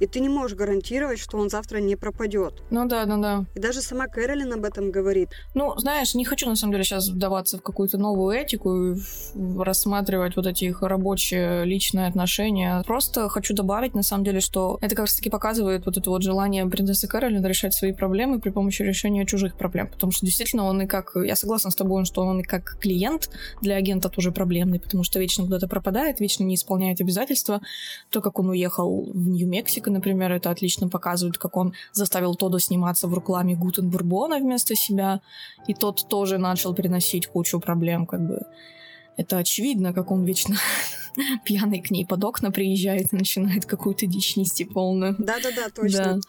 [0.00, 2.62] и ты не можешь гарантировать, что он завтра не пропадет.
[2.70, 3.44] Ну да, ну да.
[3.54, 5.30] И даже сама Кэролин об этом говорит.
[5.54, 8.96] Ну, знаешь, не хочу на самом деле сейчас вдаваться в какую-то новую этику и
[9.58, 12.82] рассматривать вот эти их рабочие личные отношения.
[12.86, 16.66] Просто хочу добавить, на самом деле, что это как раз-таки показывает вот это вот желание
[16.66, 19.88] принцессы Кэролин решать свои проблемы при помощи решения чужих проблем.
[19.88, 21.12] Потому что действительно он и как...
[21.14, 23.30] Я согласна с тобой, что он и как клиент
[23.60, 27.60] для агента тоже проблемный, потому что вечно куда-то пропадает, вечно не исполняет обязательства.
[28.10, 32.58] То, как он уехал в Нью-Мексико, Мексика, например, это отлично показывает, как он заставил Тодда
[32.58, 35.20] сниматься в рекламе Гутен Бурбона вместо себя,
[35.68, 38.38] и тот тоже начал приносить кучу проблем, как бы.
[39.18, 40.56] Это очевидно, как он вечно
[41.44, 45.16] пьяный к ней под окна приезжает и начинает какую-то дичь нести полную.
[45.18, 46.14] Да-да-да, точно.
[46.14, 46.20] Да.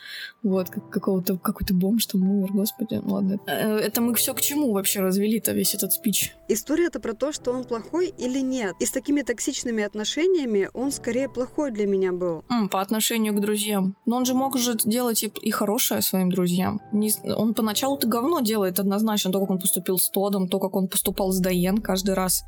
[0.42, 3.40] Вот, как какого-то, какой-то бомж там умер, господи, ну ладно.
[3.46, 6.36] Э, это мы все к чему вообще развели-то весь этот спич?
[6.48, 8.76] История это про то, что он плохой или нет.
[8.80, 12.44] И с такими токсичными отношениями он скорее плохой для меня был.
[12.50, 13.96] М, по отношению к друзьям.
[14.08, 16.82] Но он же мог же делать и, и хорошее своим друзьям.
[16.92, 20.88] Не, он поначалу-то говно делает однозначно, то, как он поступил с Тодом, то, как он
[20.88, 22.44] поступал с Дайен каждый раз.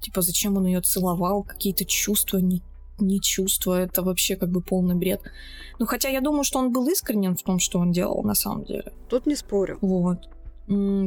[0.00, 2.62] Типа, зачем он ее целовал, какие-то чувства, не,
[2.98, 5.20] не чувства, это вообще как бы полный бред.
[5.78, 8.64] Ну, хотя я думаю, что он был искренен в том, что он делал на самом
[8.64, 8.92] деле.
[9.08, 9.78] Тут не спорю.
[9.80, 10.18] Вот.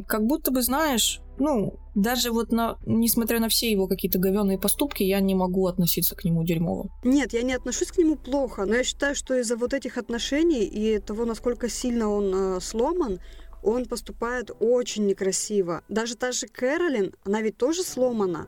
[0.07, 5.03] Как будто бы, знаешь, ну, даже вот на, несмотря на все его какие-то говенные поступки,
[5.03, 6.89] я не могу относиться к нему дерьмово.
[7.03, 10.63] Нет, я не отношусь к нему плохо, но я считаю, что из-за вот этих отношений
[10.63, 13.19] и того, насколько сильно он э, сломан,
[13.61, 15.83] он поступает очень некрасиво.
[15.89, 18.47] Даже та же Кэролин, она ведь тоже сломана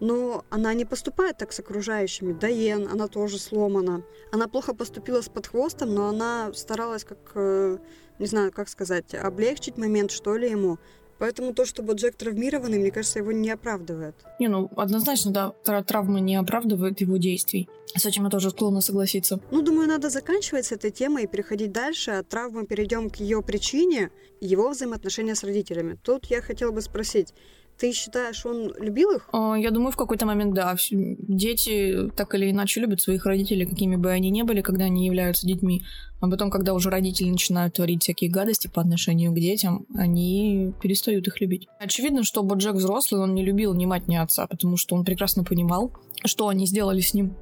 [0.00, 2.32] но она не поступает так с окружающими.
[2.32, 4.02] Дайен, она тоже сломана.
[4.32, 7.78] Она плохо поступила с подхвостом, но она старалась как, э,
[8.18, 10.78] не знаю, как сказать, облегчить момент, что ли, ему.
[11.18, 14.14] Поэтому то, что Боджек травмированный, мне кажется, его не оправдывает.
[14.38, 17.68] Не, ну, однозначно, да, травма не оправдывает его действий.
[17.96, 19.40] С этим я тоже склонна согласиться.
[19.50, 22.12] Ну, думаю, надо заканчивать с этой темой и переходить дальше.
[22.12, 25.98] От травмы перейдем к ее причине, его взаимоотношения с родителями.
[26.04, 27.34] Тут я хотела бы спросить,
[27.78, 29.28] ты считаешь, он любил их?
[29.32, 30.76] А, я думаю, в какой-то момент, да.
[30.90, 35.46] Дети так или иначе любят своих родителей, какими бы они ни были, когда они являются
[35.46, 35.82] детьми.
[36.20, 41.28] А потом, когда уже родители начинают творить всякие гадости по отношению к детям, они перестают
[41.28, 41.68] их любить.
[41.78, 45.44] Очевидно, что Боджек взрослый, он не любил ни мать, ни отца, потому что он прекрасно
[45.44, 45.92] понимал,
[46.24, 47.36] что они сделали с ним,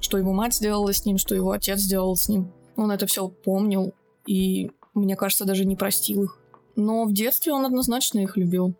[0.00, 2.52] что его мать сделала с ним, что его отец сделал с ним.
[2.76, 3.94] Он это все помнил
[4.26, 6.38] и, мне кажется, даже не простил их.
[6.76, 8.74] Но в детстве он однозначно их любил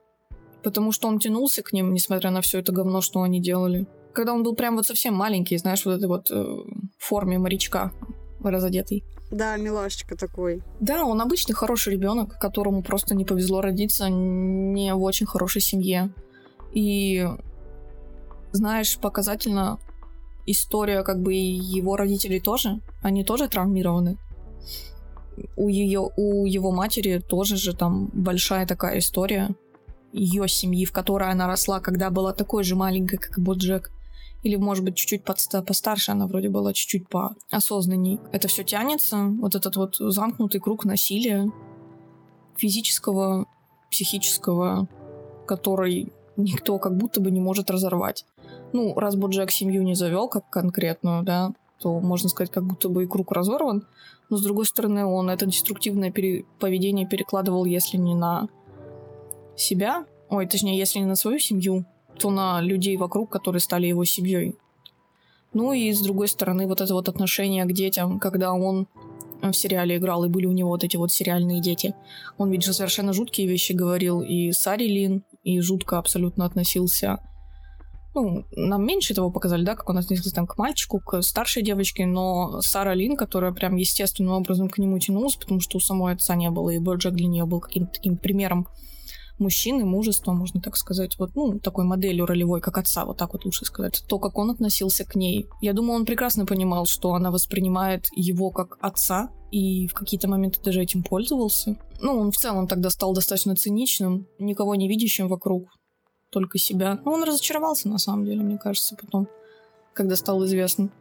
[0.62, 3.86] потому что он тянулся к ним, несмотря на все это говно, что они делали.
[4.12, 6.56] Когда он был прям вот совсем маленький, знаешь, вот этой вот э,
[6.98, 7.92] форме морячка
[8.42, 9.04] разодетый.
[9.30, 10.62] Да, милашечка такой.
[10.80, 16.10] Да, он обычный хороший ребенок, которому просто не повезло родиться не в очень хорошей семье.
[16.72, 17.28] И
[18.52, 19.78] знаешь, показательно
[20.46, 22.80] история как бы его родителей тоже.
[23.02, 24.18] Они тоже травмированы.
[25.56, 29.54] У ее, у его матери тоже же там большая такая история
[30.12, 33.90] ее семьи, в которой она росла, когда была такой же маленькой, как и Боджек.
[34.42, 38.20] Или, может быть, чуть-чуть постарше, она вроде была чуть-чуть поосознанней.
[38.32, 41.50] Это все тянется, вот этот вот замкнутый круг насилия
[42.56, 43.46] физического,
[43.90, 44.88] психического,
[45.46, 48.24] который никто как будто бы не может разорвать.
[48.72, 53.04] Ну, раз Боджек семью не завел как конкретную, да, то можно сказать, как будто бы
[53.04, 53.86] и круг разорван.
[54.28, 58.48] Но, с другой стороны, он это деструктивное пере- поведение перекладывал, если не на
[59.56, 61.84] себя, ой, точнее, если не на свою семью,
[62.18, 64.56] то на людей вокруг, которые стали его семьей.
[65.52, 68.86] Ну и с другой стороны, вот это вот отношение к детям, когда он
[69.42, 71.94] в сериале играл, и были у него вот эти вот сериальные дети.
[72.36, 77.18] Он ведь же совершенно жуткие вещи говорил и Сари Лин, и жутко абсолютно относился.
[78.14, 82.06] Ну, нам меньше этого показали, да, как он относился там к мальчику, к старшей девочке,
[82.06, 86.34] но Сара Лин, которая прям естественным образом к нему тянулась, потому что у самой отца
[86.34, 88.66] не было, и Боджек для нее был каким-то таким примером
[89.40, 93.44] мужчины, мужество, можно так сказать, вот, ну, такой моделью ролевой, как отца, вот так вот
[93.44, 95.46] лучше сказать, то, как он относился к ней.
[95.60, 100.60] Я думаю, он прекрасно понимал, что она воспринимает его как отца, и в какие-то моменты
[100.62, 101.76] даже этим пользовался.
[102.00, 105.68] Ну, он в целом тогда стал достаточно циничным, никого не видящим вокруг,
[106.30, 107.00] только себя.
[107.04, 109.28] Ну, он разочаровался, на самом деле, мне кажется, потом,
[109.92, 110.92] когда стал известным.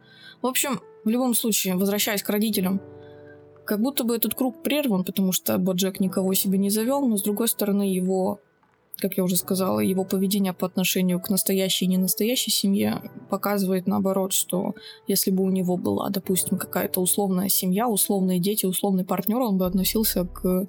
[0.42, 2.80] В общем, в любом случае, возвращаясь к родителям,
[3.64, 7.22] как будто бы этот круг прерван, потому что Боджек никого себе не завел, но с
[7.22, 8.40] другой стороны его,
[8.96, 14.32] как я уже сказала, его поведение по отношению к настоящей и ненастоящей семье показывает наоборот,
[14.32, 14.74] что
[15.06, 19.66] если бы у него была, допустим, какая-то условная семья, условные дети, условный партнер, он бы
[19.66, 20.66] относился к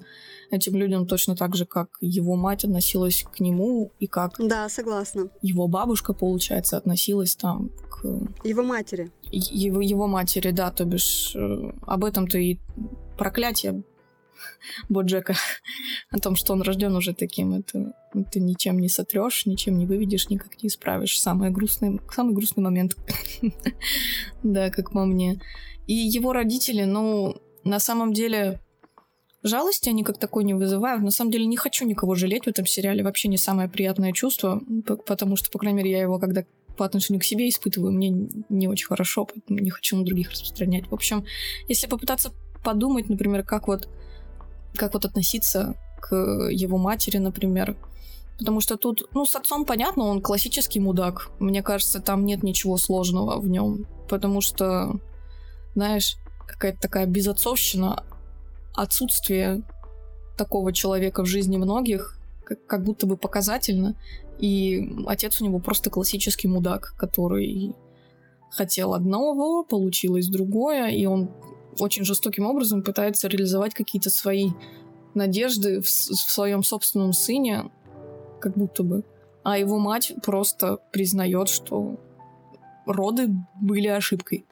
[0.52, 4.34] этим людям точно так же, как его мать относилась к нему и как...
[4.38, 5.28] Да, согласна.
[5.40, 8.04] Его бабушка, получается, относилась там к...
[8.44, 9.10] Его матери.
[9.32, 12.58] Его, его матери, да, то бишь э, об этом-то и
[13.16, 13.82] проклятие
[14.88, 15.34] Боджека
[16.10, 20.28] о том, что он рожден уже таким, это, это ничем не сотрешь, ничем не выведешь,
[20.28, 21.20] никак не исправишь.
[21.20, 22.96] Самый грустный, самый грустный момент.
[24.42, 25.40] да, как по мне.
[25.86, 28.60] И его родители, ну, на самом деле,
[29.44, 31.02] Жалости они как такой не вызывают.
[31.02, 33.02] На самом деле не хочу никого жалеть в этом сериале.
[33.02, 34.62] Вообще не самое приятное чувство,
[35.04, 36.44] потому что, по крайней мере, я его когда
[36.76, 40.88] по отношению к себе испытываю, мне не очень хорошо, поэтому не хочу на других распространять.
[40.88, 41.24] В общем,
[41.68, 42.32] если попытаться
[42.64, 43.88] подумать, например, как вот,
[44.74, 46.14] как вот относиться к
[46.50, 47.76] его матери, например,
[48.38, 51.30] Потому что тут, ну, с отцом понятно, он классический мудак.
[51.38, 53.86] Мне кажется, там нет ничего сложного в нем.
[54.08, 54.98] Потому что,
[55.76, 56.16] знаешь,
[56.48, 58.02] какая-то такая безотцовщина,
[58.74, 59.62] отсутствие
[60.36, 62.18] такого человека в жизни многих
[62.66, 63.94] как, будто бы показательно.
[64.42, 67.76] И отец у него просто классический мудак, который
[68.50, 71.30] хотел одного, получилось другое, и он
[71.78, 74.50] очень жестоким образом пытается реализовать какие-то свои
[75.14, 77.70] надежды в, в своем собственном сыне,
[78.40, 79.04] как будто бы.
[79.44, 82.00] А его мать просто признает, что
[82.84, 83.28] роды
[83.60, 84.44] были ошибкой.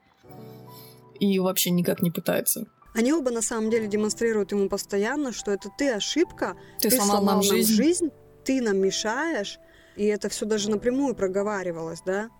[1.18, 5.70] И вообще никак не пытается они оба на самом деле демонстрируют ему постоянно, что это
[5.79, 7.72] ты ошибка, ты, ты сломал, сломал нам жизнь.
[7.72, 8.11] жизнь,
[8.44, 9.61] ты нам мешаешь,
[9.96, 12.31] и это все даже напрямую проговаривалось, да?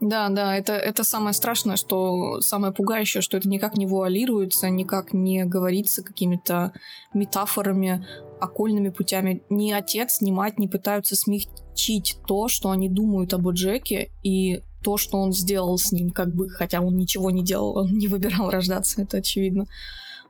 [0.00, 5.14] Да, да, это, это самое страшное, что самое пугающее, что это никак не вуалируется, никак
[5.14, 6.72] не говорится какими-то
[7.14, 8.06] метафорами,
[8.38, 9.42] окольными путями.
[9.48, 14.98] Ни отец, ни мать не пытаются смягчить то, что они думают об Джеке, и то,
[14.98, 18.50] что он сделал с ним, как бы, хотя он ничего не делал, он не выбирал
[18.50, 19.66] рождаться, это очевидно.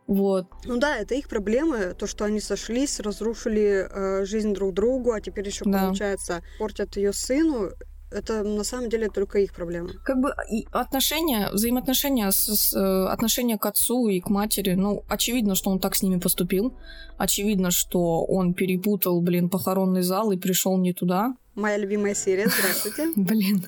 [0.07, 0.47] Вот.
[0.65, 5.21] Ну да, это их проблемы, то, что они сошлись, разрушили э, жизнь друг другу, а
[5.21, 5.87] теперь еще, Да.
[5.87, 7.71] получается, портят ее сыну.
[8.13, 9.91] Это на самом деле только их проблема.
[10.05, 10.33] Как бы
[10.71, 15.81] отношения, взаимоотношения, с, с, э, отношения к отцу и к матери, ну, очевидно, что он
[15.81, 16.73] так с ними поступил.
[17.19, 21.35] Очевидно, что он перепутал, блин, похоронный зал и пришел не туда.
[21.57, 23.13] Моя любимая серия, здравствуйте.
[23.17, 23.65] Блин.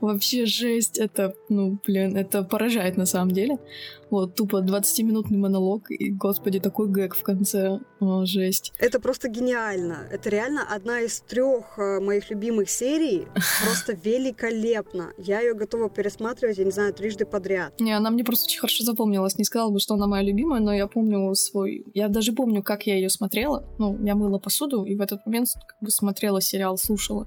[0.00, 0.98] Вообще жесть.
[0.98, 3.58] Это, ну, блин, это поражает на самом деле.
[4.10, 7.78] Вот, тупо 20-минутный монолог, и, господи, такой гэг в конце.
[8.00, 8.72] О, жесть.
[8.78, 10.08] Это просто гениально.
[10.10, 13.28] Это реально одна из трех э, моих любимых серий.
[13.64, 15.12] Просто великолепно.
[15.18, 17.78] Я ее готова пересматривать, я не знаю, трижды подряд.
[17.78, 19.38] Не, она мне просто очень хорошо запомнилась.
[19.38, 21.84] Не сказала бы, что она моя любимая, но я помню свой...
[21.94, 23.64] Я даже помню, как я ее смотрела.
[23.78, 27.26] Ну, я мыла посуду, и в этот момент как бы смотрела сериал, слушала.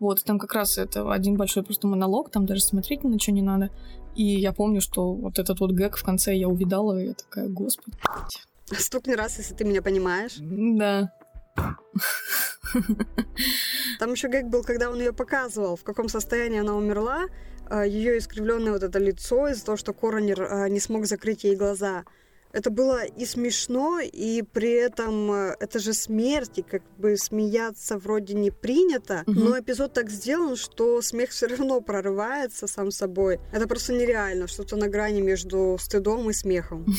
[0.00, 3.18] Вот, и там как раз это один большой просто монолог, там даже смотреть ни на
[3.18, 3.70] что не надо.
[4.14, 7.48] И я помню, что вот этот вот гэг в конце я увидала, и я такая,
[7.48, 7.96] господи.
[8.02, 8.80] блядь».
[8.80, 10.36] Стукни раз, если ты меня понимаешь.
[10.40, 11.12] Да.
[13.98, 17.26] Там еще гэг был, когда он ее показывал, в каком состоянии она умерла,
[17.84, 22.04] ее искривленное вот это лицо из-за того, что коронер э, не смог закрыть ей глаза.
[22.58, 27.98] Это было и смешно, и при этом э, это же смерть, и как бы смеяться
[27.98, 29.44] вроде не принято, Мгм.
[29.44, 33.38] но эпизод так сделан, что смех все равно прорывается сам собой.
[33.52, 36.84] Это просто нереально, что-то на грани между стыдом и смехом.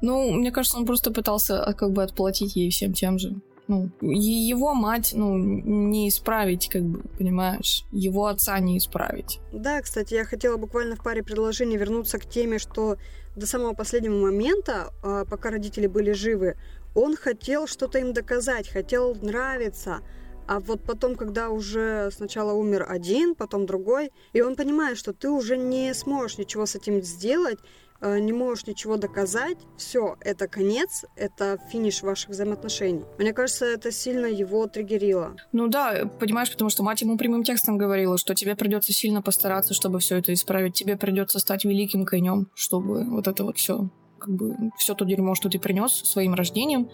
[0.00, 3.34] Ну, мне кажется, он просто пытался а, как бы отплатить ей всем тем же.
[3.68, 7.84] Ну, его мать, ну, не исправить, как бы, понимаешь?
[7.92, 9.40] Его отца не исправить.
[9.52, 12.96] Да, кстати, я хотела буквально в паре предложений вернуться к теме, что
[13.36, 16.56] до самого последнего момента, а, пока родители были живы,
[16.94, 20.00] он хотел что-то им доказать, хотел нравиться.
[20.46, 25.28] А вот потом, когда уже сначала умер один, потом другой, и он понимает, что ты
[25.28, 27.58] уже не сможешь ничего с этим сделать,
[28.00, 33.04] не можешь ничего доказать, все, это конец, это финиш ваших взаимоотношений.
[33.18, 35.36] Мне кажется, это сильно его триггерило.
[35.52, 39.74] Ну да, понимаешь, потому что мать ему прямым текстом говорила, что тебе придется сильно постараться,
[39.74, 40.74] чтобы все это исправить.
[40.74, 45.34] Тебе придется стать великим конем, чтобы вот это вот все, как бы, все то дерьмо,
[45.34, 46.90] что ты принес своим рождением,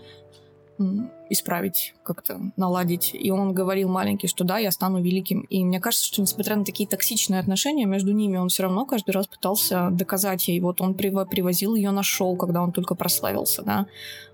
[1.30, 3.10] исправить, как-то наладить.
[3.14, 5.42] И он говорил маленький, что да, я стану великим.
[5.42, 9.10] И мне кажется, что несмотря на такие токсичные отношения между ними, он все равно каждый
[9.10, 10.60] раз пытался доказать ей.
[10.60, 13.86] Вот он приво- привозил ее на шоу, когда он только прославился, да.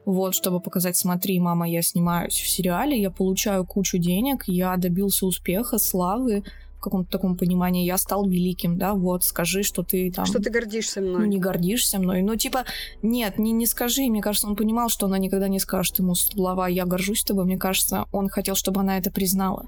[0.05, 5.27] Вот, чтобы показать, смотри, мама, я снимаюсь в сериале, я получаю кучу денег, я добился
[5.27, 6.43] успеха, славы,
[6.81, 10.25] в каком-то таком понимании, я стал великим, да, вот, скажи, что ты там...
[10.25, 11.29] Что ты гордишься Ну, мной.
[11.29, 12.23] не гордишься мной.
[12.23, 12.65] Ну, типа,
[13.03, 14.09] нет, не, не скажи.
[14.09, 17.45] Мне кажется, он понимал, что она никогда не скажет ему слова «я горжусь тобой».
[17.45, 19.67] Мне кажется, он хотел, чтобы она это признала,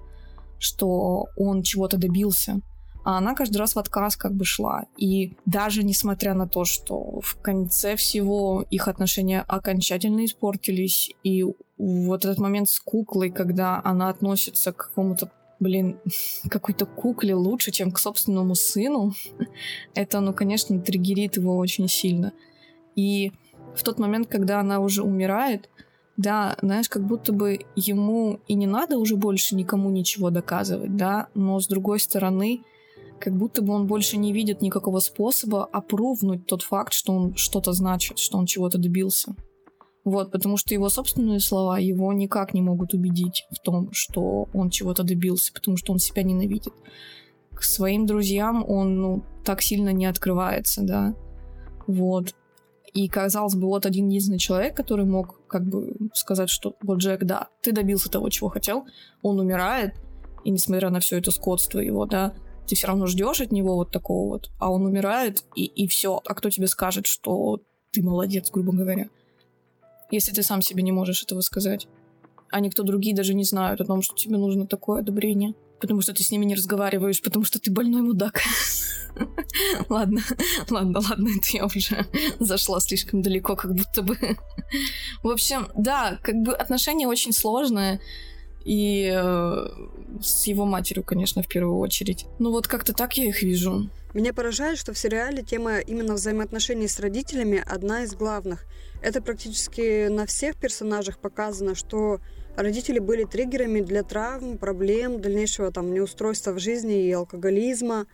[0.59, 2.61] что он чего-то добился.
[3.05, 4.85] А она каждый раз в отказ как бы шла.
[4.97, 11.45] И даже несмотря на то, что в конце всего их отношения окончательно испортились, и
[11.79, 15.31] вот этот момент с куклой, когда она относится к какому-то
[15.63, 15.99] блин,
[16.51, 19.13] какой-то кукле лучше, чем к собственному сыну,
[19.95, 22.33] это, ну, конечно, триггерит его очень сильно.
[22.97, 23.33] И
[23.75, 25.71] в тот момент, когда она уже умирает,
[26.17, 31.29] да, знаешь, как будто бы ему и не надо уже больше никому ничего доказывать, да,
[31.35, 32.63] но с другой стороны,
[33.19, 37.73] как будто бы он больше не видит никакого способа опровнуть тот факт, что он что-то
[37.73, 39.35] значит, что он чего-то добился.
[40.05, 44.69] Вот, потому что его собственные слова его никак не могут убедить в том, что он
[44.71, 46.73] чего-то добился, потому что он себя ненавидит.
[47.55, 51.15] К своим друзьям он, ну, так сильно не открывается, да.
[51.87, 52.35] Вот.
[52.93, 57.25] И, казалось бы, вот один единственный человек, который мог как бы сказать, что вот Джек,
[57.25, 58.85] да, ты добился того, чего хотел,
[59.23, 59.95] он умирает,
[60.45, 62.35] и несмотря на все это скотство его, да,
[62.67, 66.21] ты все равно ждешь от него вот такого вот, а он умирает, и, и все.
[66.25, 67.61] А кто тебе скажет, что
[67.93, 69.09] ты молодец, грубо говоря?
[70.13, 71.89] Если ты сам себе не можешь этого сказать.
[72.51, 75.55] А никто другие даже не знают о том, что тебе нужно такое одобрение.
[75.81, 78.41] Потому что ты с ними не разговариваешь, потому что ты больной мудак.
[79.91, 80.23] Ладно,
[80.71, 82.07] ладно, ладно, это я уже
[82.41, 84.17] зашла слишком далеко, как будто бы.
[85.23, 88.01] В общем, да, как бы отношения очень сложные.
[88.65, 89.67] И э,
[90.23, 92.27] с его матерью, конечно, в первую очередь.
[92.39, 93.91] Ну вот как-то так я их вижу.
[94.15, 98.67] Меня поражает, что в сериале тема именно взаимоотношений с родителями одна из главных.
[99.01, 102.21] Это практически на всех персонажах показано, что
[102.57, 108.07] родители были триггерами для травм, проблем, дальнейшего там неустройства в жизни и алкоголизма.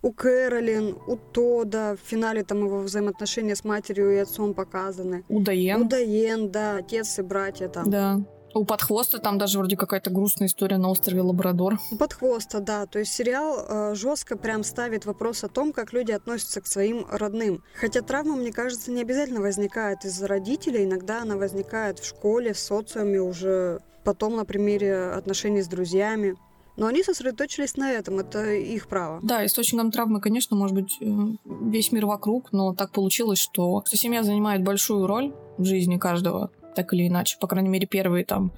[0.00, 5.24] У Кэролин, у Тода, в финале там его взаимоотношения с матерью и отцом показаны.
[5.28, 5.82] У Дайен.
[5.82, 7.90] У Дайен, да, отец и братья там.
[7.90, 8.20] Да.
[8.54, 11.80] У подхвоста там даже вроде какая-то грустная история на острове Лабрадор.
[11.90, 12.86] У подхвоста, да.
[12.86, 17.04] То есть сериал э, жестко прям ставит вопрос о том, как люди относятся к своим
[17.10, 17.64] родным.
[17.74, 20.84] Хотя травма, мне кажется, не обязательно возникает из-за родителей.
[20.84, 26.36] Иногда она возникает в школе, в социуме, уже потом на примере отношений с друзьями.
[26.76, 29.20] Но они сосредоточились на этом, это их право.
[29.22, 31.06] Да, источником травмы, конечно, может быть э,
[31.44, 36.92] весь мир вокруг, но так получилось, что семья занимает большую роль в жизни каждого так
[36.92, 37.38] или иначе.
[37.40, 38.52] По крайней мере, первые там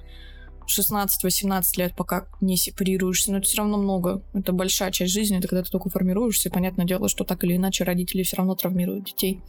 [0.67, 4.23] 16-18 лет, пока не сепарируешься, но это все равно много.
[4.33, 6.49] Это большая часть жизни, это когда ты только формируешься.
[6.49, 9.41] Понятное дело, что так или иначе родители все равно травмируют детей.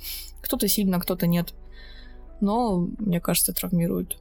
[0.43, 1.55] Кто-то сильно, кто-то нет.
[2.41, 4.19] Но, мне кажется, травмируют.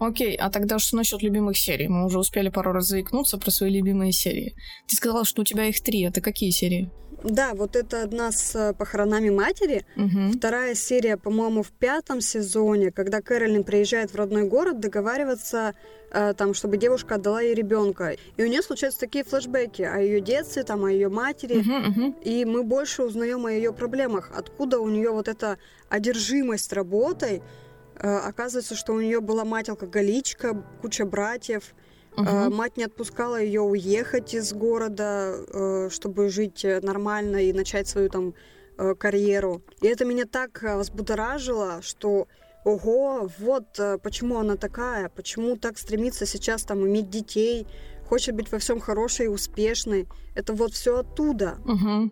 [0.00, 1.86] Окей, а тогда что насчет любимых серий?
[1.86, 4.54] Мы уже успели пару раз заикнуться про свои любимые серии.
[4.88, 6.00] Ты сказала, что у тебя их три.
[6.00, 6.90] Это какие серии?
[7.22, 9.84] Да, вот это одна с э, похоронами матери.
[9.96, 10.38] Угу.
[10.38, 15.74] Вторая серия, по-моему, в пятом сезоне, когда Кэролин приезжает в родной город договариваться,
[16.10, 18.16] э, там, чтобы девушка отдала ей ребенка.
[18.36, 21.58] И у нее случаются такие флешбеки о ее детстве, там, о ее матери.
[21.58, 22.14] Угу, угу.
[22.22, 24.30] И мы больше узнаем о ее проблемах.
[24.34, 25.58] Откуда у нее вот эта
[25.88, 27.42] одержимость работой.
[27.96, 31.74] Э, оказывается, что у нее была мать алкоголичка, куча братьев.
[32.20, 32.54] Угу.
[32.54, 38.34] Мать не отпускала ее уехать из города, э, чтобы жить нормально и начать свою там
[38.78, 39.62] э, карьеру.
[39.80, 42.28] И это меня так взбудоражило, что
[42.64, 47.66] ого, вот почему она такая, почему так стремится сейчас там иметь детей,
[48.10, 50.08] хочет быть во всем хорошей и успешной.
[50.34, 51.58] Это вот все оттуда.
[51.64, 52.10] Угу.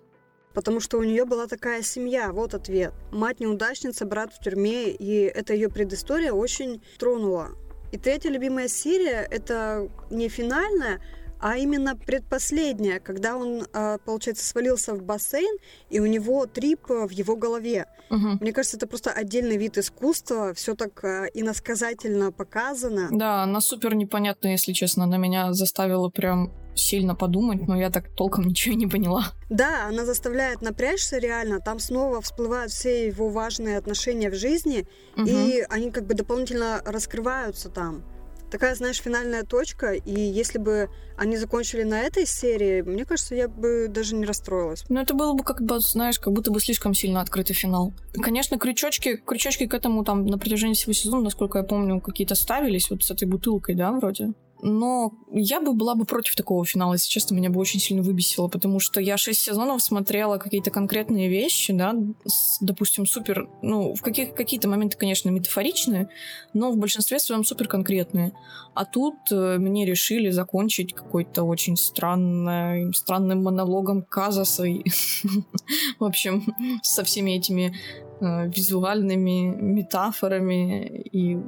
[0.54, 2.92] Потому что у нее была такая семья, вот ответ.
[3.12, 7.50] Мать неудачница, брат в тюрьме, и эта ее предыстория очень тронула.
[7.92, 11.00] И третья любимая серия— это не финальная,
[11.40, 15.56] а именно предпоследняя, когда он, а, получается, свалился в бассейн,
[15.88, 17.86] и у него трип в его голове.
[18.10, 18.38] Угу.
[18.40, 23.08] Мне кажется, это просто отдельный вид искусства, все так а, иносказательно показано.
[23.10, 25.04] Да, она супер непонятная, если честно.
[25.04, 29.32] Она меня заставила прям сильно подумать, но я так толком ничего не поняла.
[29.48, 31.60] Да, она заставляет напрячься реально.
[31.60, 35.26] Там снова всплывают все его важные отношения в жизни, угу.
[35.26, 38.04] и они как бы дополнительно раскрываются там
[38.50, 43.48] такая, знаешь, финальная точка, и если бы они закончили на этой серии, мне кажется, я
[43.48, 44.84] бы даже не расстроилась.
[44.88, 47.92] Ну, это было бы, как бы, знаешь, как будто бы слишком сильно открытый финал.
[48.14, 52.90] Конечно, крючочки, крючочки к этому там на протяжении всего сезона, насколько я помню, какие-то ставились
[52.90, 54.32] вот с этой бутылкой, да, вроде.
[54.60, 58.48] Но я бы была бы против такого финала, если честно, меня бы очень сильно выбесило,
[58.48, 61.94] потому что я шесть сезонов смотрела какие-то конкретные вещи, да,
[62.24, 66.08] с, допустим, супер, ну, в каких, какие-то моменты, конечно, метафоричные,
[66.54, 68.32] но в большинстве своем супер конкретные.
[68.74, 74.64] А тут э, мне решили закончить какой-то очень странный, странным монологом Казаса,
[75.98, 77.76] в общем, со всеми этими
[78.20, 81.38] э, визуальными метафорами и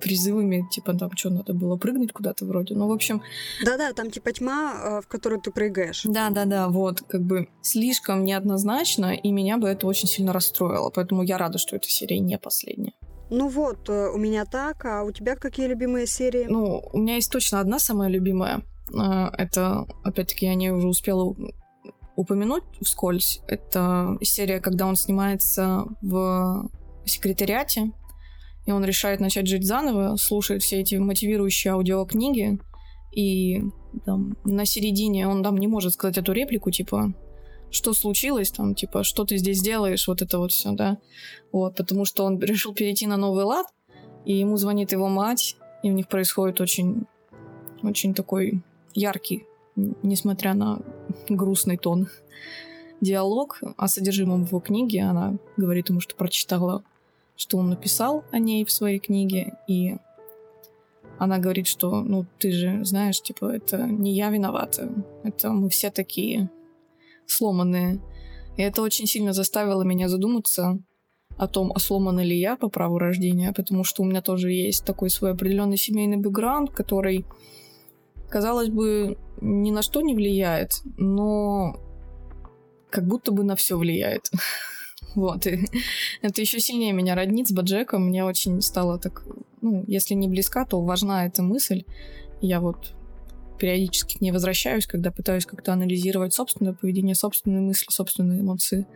[0.00, 2.74] призывами, типа там что надо было прыгнуть куда-то вроде.
[2.74, 3.22] Ну, в общем...
[3.64, 6.02] Да-да, там типа тьма, э, в которую ты прыгаешь.
[6.04, 10.90] Да-да-да, вот, как бы слишком неоднозначно, и меня бы это очень сильно расстроило.
[10.90, 12.92] Поэтому я рада, что эта серия не последняя.
[13.30, 16.46] Ну вот, э, у меня так, а у тебя какие любимые серии?
[16.48, 18.62] Ну, у меня есть точно одна самая любимая.
[18.92, 21.34] Э, это, опять-таки, я не уже успела
[22.16, 23.40] упомянуть вскользь.
[23.46, 26.68] Это серия, когда он снимается в
[27.04, 27.92] секретариате,
[28.66, 32.58] и он решает начать жить заново, слушает все эти мотивирующие аудиокниги,
[33.12, 33.62] и
[34.04, 37.12] там, на середине он там не может сказать эту реплику, типа,
[37.70, 40.98] что случилось, там, типа, что ты здесь делаешь, вот это вот все, да.
[41.52, 43.66] Вот, потому что он решил перейти на новый лад,
[44.24, 47.06] и ему звонит его мать, и у них происходит очень,
[47.82, 48.62] очень такой
[48.94, 49.46] яркий,
[49.76, 50.82] несмотря на
[51.28, 52.08] грустный тон,
[53.00, 54.98] диалог о содержимом его книги.
[54.98, 56.84] Она говорит ему, что прочитала
[57.40, 59.96] что он написал о ней в своей книге, и
[61.18, 64.92] она говорит, что, ну, ты же знаешь, типа, это не я виновата,
[65.24, 66.50] это мы все такие
[67.26, 67.98] сломанные.
[68.58, 70.78] И это очень сильно заставило меня задуматься
[71.38, 74.84] о том, а сломана ли я по праву рождения, потому что у меня тоже есть
[74.84, 77.24] такой свой определенный семейный бэкграунд, который,
[78.28, 81.80] казалось бы, ни на что не влияет, но
[82.90, 84.30] как будто бы на все влияет.
[85.14, 85.66] Вот, и
[86.22, 88.06] это еще сильнее меня роднит с Баджеком.
[88.06, 89.24] Мне очень стало так,
[89.60, 91.84] ну, если не близка, то важна эта мысль.
[92.40, 92.94] Я вот
[93.58, 98.86] периодически к ней возвращаюсь, когда пытаюсь как-то анализировать собственное поведение, собственные мысли, собственные эмоции.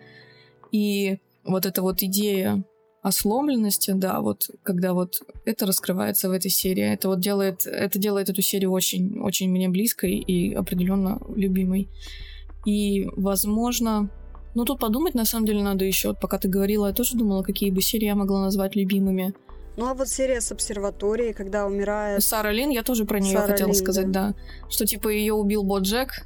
[0.72, 2.64] И вот эта вот идея
[3.02, 8.30] осломленности, да, вот когда вот это раскрывается в этой серии, это вот делает, это делает
[8.30, 11.90] эту серию очень, очень мне близкой и определенно любимой.
[12.64, 14.08] И, возможно,
[14.54, 16.08] ну, тут подумать, на самом деле, надо еще.
[16.08, 19.34] Вот пока ты говорила, я тоже думала, какие бы серии я могла назвать любимыми.
[19.76, 22.22] Ну а вот серия с обсерваторией, когда умирает...
[22.22, 24.28] Сара Лин, я тоже про нее хотела Лин, сказать, да.
[24.28, 24.34] да.
[24.70, 26.24] Что типа ее убил Боджек,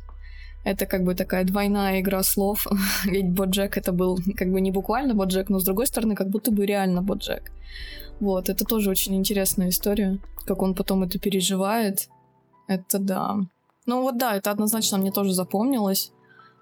[0.65, 2.67] это как бы такая двойная игра слов.
[3.05, 6.51] Ведь Боджек это был как бы не буквально Боджек, но с другой стороны, как будто
[6.51, 7.51] бы реально Боджек.
[8.21, 12.09] Вот, это тоже очень интересная история, как он потом это переживает.
[12.67, 13.37] Это да.
[13.87, 16.13] Ну вот да, это однозначно мне тоже запомнилось.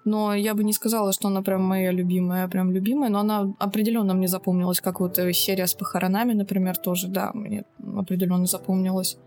[0.07, 4.13] Но я бы не сказала, что она прям моя любимая, прям любимая, но она определенно
[4.13, 7.65] мне запомнилась, как вот э, серия с похоронами, например, тоже, да, мне
[7.97, 9.17] определенно запомнилась.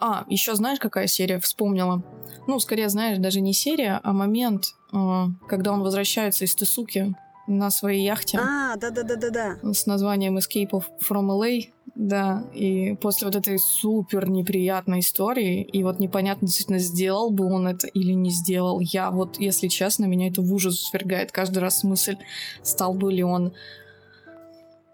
[0.00, 2.04] А, еще знаешь, какая серия вспомнила?
[2.46, 7.16] Ну, скорее, знаешь, даже не серия, а момент, э, когда он возвращается из Тесуки
[7.46, 8.38] на своей яхте.
[8.38, 9.58] А, да-да-да-да-да.
[9.72, 11.68] С названием Escape of from LA.
[11.94, 17.66] Да, и после вот этой супер неприятной истории, и вот непонятно действительно, сделал бы он
[17.68, 18.80] это или не сделал.
[18.80, 22.16] Я вот, если честно, меня это в ужас свергает каждый раз мысль,
[22.62, 23.52] стал бы ли он,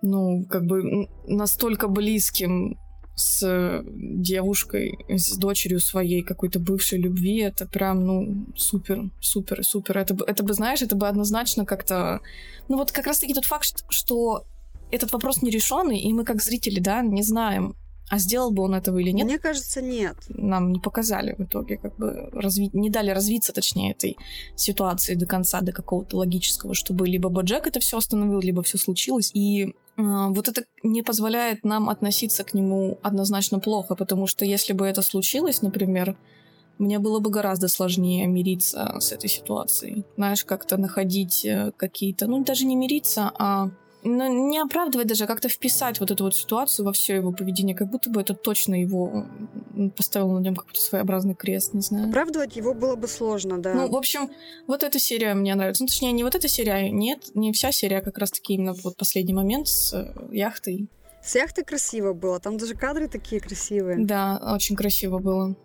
[0.03, 2.79] ну, как бы настолько близким
[3.19, 9.99] с девушкой, с дочерью своей какой-то бывшей любви, это прям, ну, супер, супер, супер.
[9.99, 12.21] Это, это бы, знаешь, это бы однозначно как-то...
[12.69, 14.45] Ну, вот как раз-таки тот факт, что
[14.91, 17.75] этот вопрос нерешенный, и мы как зрители, да, не знаем,
[18.09, 19.27] а сделал бы он этого или нет?
[19.27, 20.17] Мне кажется, нет.
[20.29, 22.71] Нам не показали в итоге, как бы разви...
[22.73, 24.17] не дали развиться, точнее, этой
[24.57, 29.31] ситуации до конца, до какого-то логического, чтобы либо Боджек это все остановил, либо все случилось.
[29.35, 34.73] И э, вот это не позволяет нам относиться к нему однозначно плохо, потому что если
[34.73, 36.17] бы это случилось, например,
[36.79, 40.05] мне было бы гораздо сложнее мириться с этой ситуацией.
[40.17, 43.71] Знаешь, как-то находить э, какие-то, ну даже не мириться, а
[44.03, 47.75] ну, не оправдывать даже, а как-то вписать вот эту вот ситуацию во все его поведение,
[47.75, 49.27] как будто бы это точно его
[49.97, 52.09] поставил на нем какой-то своеобразный крест, не знаю.
[52.09, 53.75] Оправдывать его было бы сложно, да.
[53.75, 54.31] Ну, в общем,
[54.67, 55.83] вот эта серия мне нравится.
[55.83, 58.97] Ну, точнее, не вот эта серия, нет, не вся серия, а как раз-таки именно вот
[58.97, 60.89] последний момент с э, яхтой.
[61.23, 63.99] С яхтой красиво было, там даже кадры такие красивые.
[63.99, 65.57] Да, очень красиво было.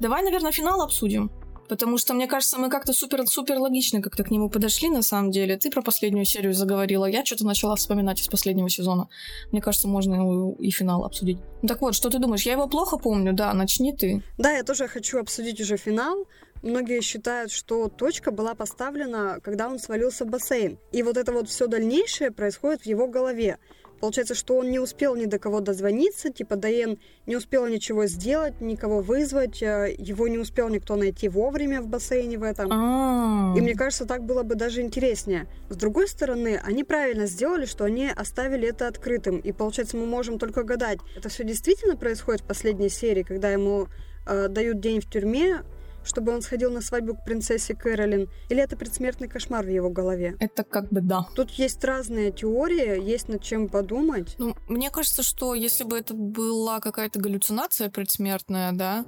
[0.00, 1.30] Давай, наверное, финал обсудим.
[1.68, 5.56] Потому что, мне кажется, мы как-то супер-супер логично как-то к нему подошли, на самом деле.
[5.56, 9.08] Ты про последнюю серию заговорила, я что-то начала вспоминать из последнего сезона.
[9.52, 11.38] Мне кажется, можно и финал обсудить.
[11.62, 12.42] Ну так вот, что ты думаешь?
[12.42, 14.22] Я его плохо помню, да, начни ты.
[14.38, 16.26] Да, я тоже хочу обсудить уже финал.
[16.62, 20.78] Многие считают, что точка была поставлена, когда он свалился в бассейн.
[20.90, 23.58] И вот это вот все дальнейшее происходит в его голове.
[24.00, 28.60] Получается, что он не успел ни до кого дозвониться, типа Дайен не успела ничего сделать,
[28.60, 32.68] никого вызвать, э, его не успел никто найти вовремя в бассейне в этом.
[32.72, 33.54] А.
[33.56, 35.46] И мне кажется, так было бы даже интереснее.
[35.68, 39.38] С другой стороны, они правильно сделали, что они оставили это открытым.
[39.38, 43.88] И получается, мы можем только гадать, это все действительно происходит в последней серии, когда ему
[44.26, 45.62] э, дают день в тюрьме,
[46.08, 48.28] чтобы он сходил на свадьбу к принцессе Кэролин?
[48.48, 50.36] Или это предсмертный кошмар в его голове?
[50.40, 51.28] Это как бы да.
[51.34, 54.34] Тут есть разные теории, есть над чем подумать.
[54.38, 59.04] Ну, мне кажется, что если бы это была какая-то галлюцинация предсмертная, да,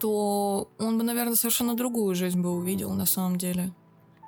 [0.00, 3.72] то он бы, наверное, совершенно другую жизнь бы увидел на самом деле.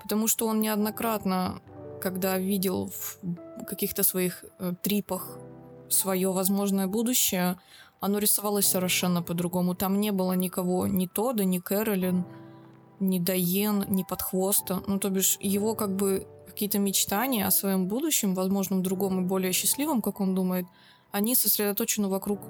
[0.03, 1.61] Потому что он неоднократно,
[2.01, 5.39] когда видел в каких-то своих э, трипах
[5.89, 7.59] свое возможное будущее,
[8.01, 9.75] оно рисовалось совершенно по-другому.
[9.75, 12.25] Там не было никого, ни Тода, ни Кэролин,
[13.01, 14.83] ни Дайен, ни Подхвоста.
[14.87, 19.53] Ну, то бишь, его как бы какие-то мечтания о своем будущем, возможном другом и более
[19.53, 20.67] счастливом, как он думает,
[21.13, 22.41] они сосредоточены вокруг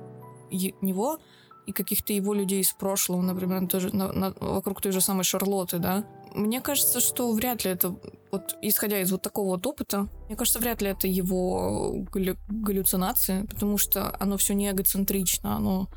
[0.50, 1.18] него,
[1.66, 5.78] и каких-то его людей из прошлого, например, тоже на, на, вокруг той же самой Шарлотты,
[5.78, 6.04] да.
[6.34, 7.96] Мне кажется, что вряд ли это,
[8.30, 13.42] вот исходя из вот такого вот опыта, мне кажется, вряд ли это его галлю, галлюцинации,
[13.44, 15.88] потому что оно все не эгоцентрично, оно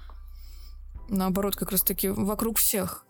[1.10, 3.06] наоборот как раз-таки вокруг всех.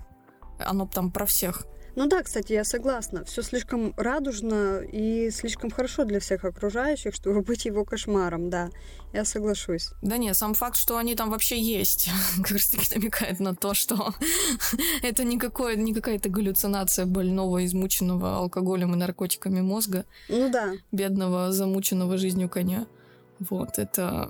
[0.59, 1.65] Оно там про всех.
[1.95, 3.25] Ну да, кстати, я согласна.
[3.25, 8.69] Все слишком радужно и слишком хорошо для всех окружающих, чтобы быть его кошмаром, да.
[9.13, 9.89] Я соглашусь.
[10.01, 13.73] Да нет, сам факт, что они там вообще есть, как раз таки намекает на то,
[13.73, 14.13] что
[15.03, 20.05] это не, какое, не какая-то галлюцинация больного, измученного алкоголем и наркотиками мозга.
[20.29, 20.73] Ну да.
[20.91, 22.87] Бедного, замученного жизнью коня.
[23.39, 24.29] Вот, это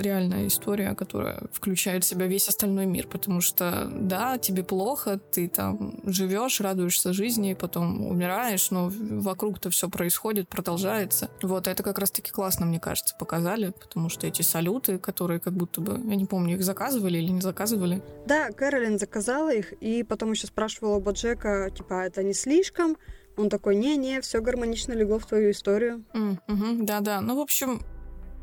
[0.00, 5.48] реальная история, которая включает в себя весь остальной мир, потому что, да, тебе плохо, ты
[5.48, 11.30] там живешь, радуешься жизни, потом умираешь, но вокруг-то все происходит, продолжается.
[11.42, 15.80] Вот, это как раз-таки классно, мне кажется, показали, потому что эти салюты, которые как будто
[15.80, 18.02] бы, я не помню, их заказывали или не заказывали.
[18.26, 22.96] Да, Кэролин заказала их, и потом еще спрашивала у Боджека, типа, «А это не слишком?
[23.36, 26.04] Он такой, не-не, все гармонично легло в твою историю.
[26.14, 27.80] Mm, угу, да-да, ну, в общем,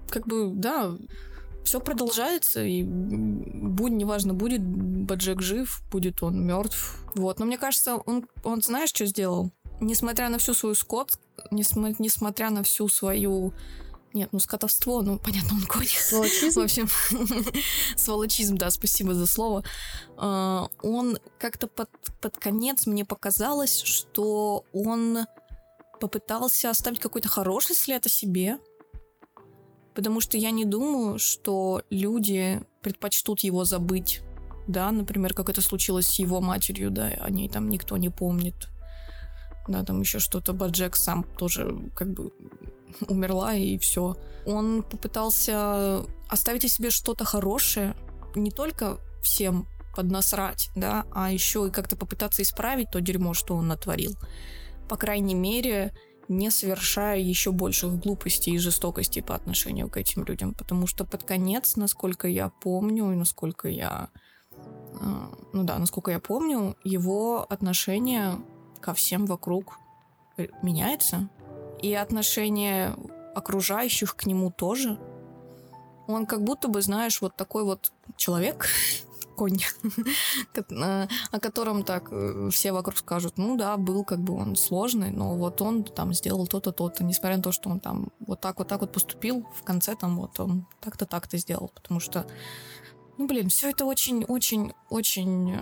[0.09, 0.95] как бы, да,
[1.67, 7.03] все продолжается, и будь, неважно, будет Баджек жив, будет он мертв.
[7.13, 7.39] Вот.
[7.39, 9.51] Но мне кажется, он, он знаешь, что сделал?
[9.81, 11.19] Несмотря на всю свою скот,
[11.51, 13.53] несмотря на всю свою
[14.13, 15.87] Нет, ну скотовство, ну понятно, он конь.
[15.87, 16.61] Сволочизм?
[16.61, 16.87] В общем,
[17.97, 19.65] сволочизм, да, спасибо за слово.
[20.15, 21.89] А, он как-то под,
[22.21, 25.25] под конец мне показалось, что он
[25.99, 28.57] попытался оставить какой-то хороший след о себе,
[29.97, 34.21] потому что я не думаю, что люди предпочтут его забыть,
[34.67, 38.67] да, например, как это случилось с его матерью, да, о ней там никто не помнит,
[39.67, 42.31] да, там еще что-то, Баджек сам тоже как бы
[43.07, 44.15] умерла и все.
[44.45, 47.95] Он попытался оставить о себе что-то хорошее,
[48.35, 53.67] не только всем поднасрать, да, а еще и как-то попытаться исправить то дерьмо, что он
[53.67, 54.15] натворил.
[54.87, 55.91] По крайней мере,
[56.29, 60.53] не совершая еще больших глупостей и жестокостей по отношению к этим людям.
[60.53, 64.09] Потому что под конец, насколько я помню, и насколько я...
[64.51, 68.39] Э, ну да, насколько я помню, его отношение
[68.81, 69.79] ко всем вокруг
[70.61, 71.29] меняется.
[71.81, 72.95] И отношение
[73.35, 74.99] окружающих к нему тоже.
[76.07, 78.67] Он как будто бы, знаешь, вот такой вот человек,
[79.37, 79.59] конь,
[81.31, 85.35] о котором так э, все вокруг скажут, ну да, был как бы он сложный, но
[85.35, 88.67] вот он там сделал то-то, то-то, несмотря на то, что он там вот так вот
[88.67, 92.25] так вот поступил, в конце там вот он так-то так-то сделал, потому что,
[93.17, 95.59] ну блин, все это очень-очень-очень э,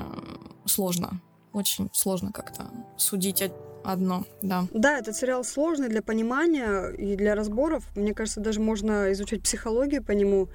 [0.66, 1.22] сложно,
[1.52, 3.44] очень сложно как-то судить
[3.84, 4.68] одно, да.
[4.72, 7.84] Да, этот сериал сложный для понимания и для разборов.
[7.96, 10.48] Мне кажется, даже можно изучать психологию по нему.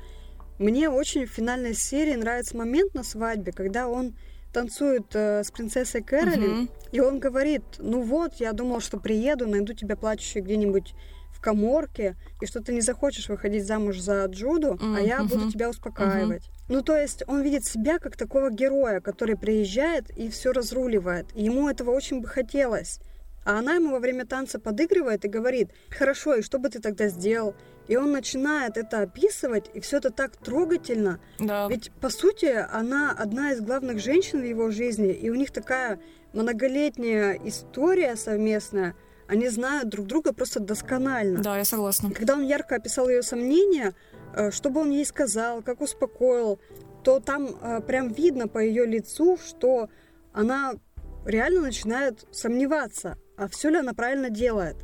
[0.60, 4.14] Мне очень в финальной серии нравится момент на свадьбе, когда он
[4.52, 6.70] танцует э, с принцессой Кэролин, uh-huh.
[6.92, 10.92] и он говорит, ну вот, я думал, что приеду, найду тебя плачущей где-нибудь
[11.32, 14.98] в коморке, и что ты не захочешь выходить замуж за Джуду, uh-huh.
[14.98, 16.42] а я буду тебя успокаивать.
[16.42, 16.64] Uh-huh.
[16.68, 21.28] Ну, то есть он видит себя как такого героя, который приезжает и все разруливает.
[21.34, 23.00] И ему этого очень бы хотелось.
[23.46, 27.08] А она ему во время танца подыгрывает и говорит, хорошо, и что бы ты тогда
[27.08, 27.54] сделал?
[27.90, 31.18] И он начинает это описывать, и все это так трогательно.
[31.40, 31.66] Да.
[31.68, 35.98] Ведь, по сути, она одна из главных женщин в его жизни, и у них такая
[36.32, 38.94] многолетняя история совместная.
[39.26, 41.42] Они знают друг друга просто досконально.
[41.42, 42.12] Да, я согласна.
[42.12, 43.92] Когда он ярко описал ее сомнения,
[44.36, 46.60] э, что бы он ей сказал, как успокоил,
[47.02, 49.88] то там э, прям видно по ее лицу, что
[50.32, 50.74] она
[51.26, 54.76] реально начинает сомневаться, а все ли она правильно делает.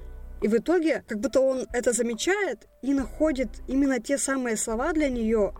[0.46, 5.08] И в итоге, как будто он это замечает и находит именно те самые слова для
[5.08, 5.52] нее,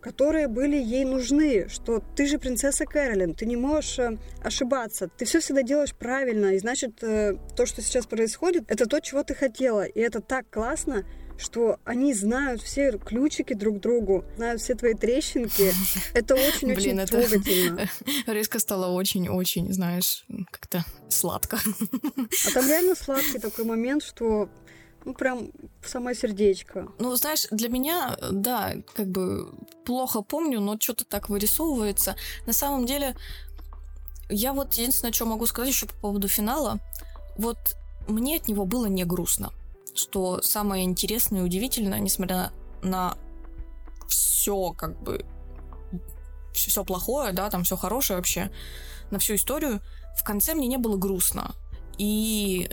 [0.00, 5.24] которые были ей нужны, что ты же принцесса Кэролин, ты не можешь э, ошибаться, ты
[5.24, 9.36] все всегда делаешь правильно, и значит, э, то, что сейчас происходит, это то, чего ты
[9.36, 11.04] хотела, и это так классно,
[11.36, 15.72] что они знают все ключики друг другу, знают все твои трещинки.
[16.14, 17.88] Это очень-очень трогательно.
[18.26, 21.58] Резко стало очень-очень, знаешь, как-то сладко.
[22.46, 24.48] А там реально сладкий такой момент, что
[25.04, 25.50] ну, прям
[25.82, 26.88] в самое сердечко.
[26.98, 29.52] Ну, знаешь, для меня, да, как бы
[29.84, 32.16] плохо помню, но что-то так вырисовывается.
[32.46, 33.14] На самом деле,
[34.30, 36.78] я вот единственное, что могу сказать еще по поводу финала,
[37.36, 37.58] вот
[38.08, 39.52] мне от него было не грустно
[39.94, 43.16] что самое интересное и удивительное, несмотря на
[44.08, 45.24] все как бы
[46.52, 48.50] все плохое, да, там все хорошее вообще,
[49.10, 49.80] на всю историю,
[50.18, 51.54] в конце мне не было грустно.
[51.98, 52.70] И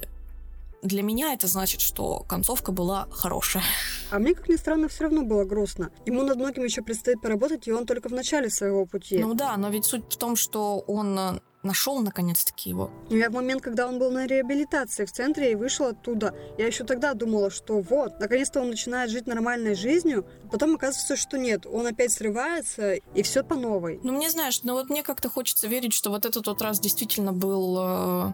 [0.82, 3.64] для меня это значит, что концовка была хорошая.
[4.10, 5.92] А мне, как ни странно, все равно было грустно.
[6.06, 9.20] Ему над многим еще предстоит поработать, и он только в начале своего пути.
[9.20, 12.92] Ну да, но ведь суть в том, что он э, нашел наконец-таки его.
[13.10, 16.84] Я в момент, когда он был на реабилитации в центре и вышел оттуда, я еще
[16.84, 21.86] тогда думала, что вот, наконец-то он начинает жить нормальной жизнью, потом оказывается, что нет, он
[21.88, 24.00] опять срывается, и все по новой.
[24.04, 27.34] Ну, мне знаешь, ну вот мне как-то хочется верить, что вот этот вот раз действительно
[27.34, 28.34] был э,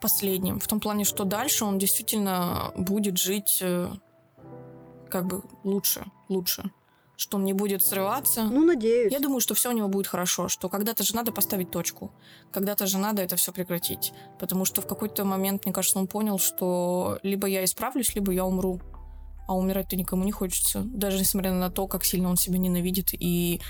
[0.00, 3.88] последним, в том плане, что дальше он действительно будет жить э,
[5.10, 6.70] как бы лучше, лучше
[7.16, 8.44] что он не будет срываться.
[8.44, 9.12] Ну, надеюсь.
[9.12, 12.12] Я думаю, что все у него будет хорошо, что когда-то же надо поставить точку,
[12.52, 16.38] когда-то же надо это все прекратить, потому что в какой-то момент, мне кажется, он понял,
[16.38, 18.80] что либо я исправлюсь, либо я умру,
[19.46, 23.60] а умирать-то никому не хочется, даже несмотря на то, как сильно он себя ненавидит и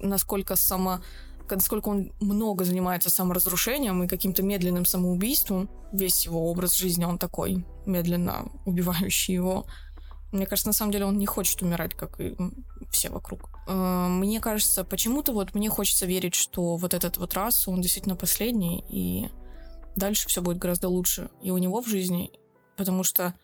[0.00, 1.02] насколько сама
[1.50, 7.64] насколько он много занимается саморазрушением и каким-то медленным самоубийством, весь его образ жизни, он такой
[7.86, 9.66] медленно убивающий его.
[10.32, 12.36] Мне кажется, на самом деле он не хочет умирать, как и
[12.90, 13.50] все вокруг.
[13.66, 18.16] Э, мне кажется, почему-то вот мне хочется верить, что вот этот вот раз, он действительно
[18.16, 19.28] последний, и
[19.96, 22.30] дальше все будет гораздо лучше и у него в жизни,
[22.76, 23.34] потому что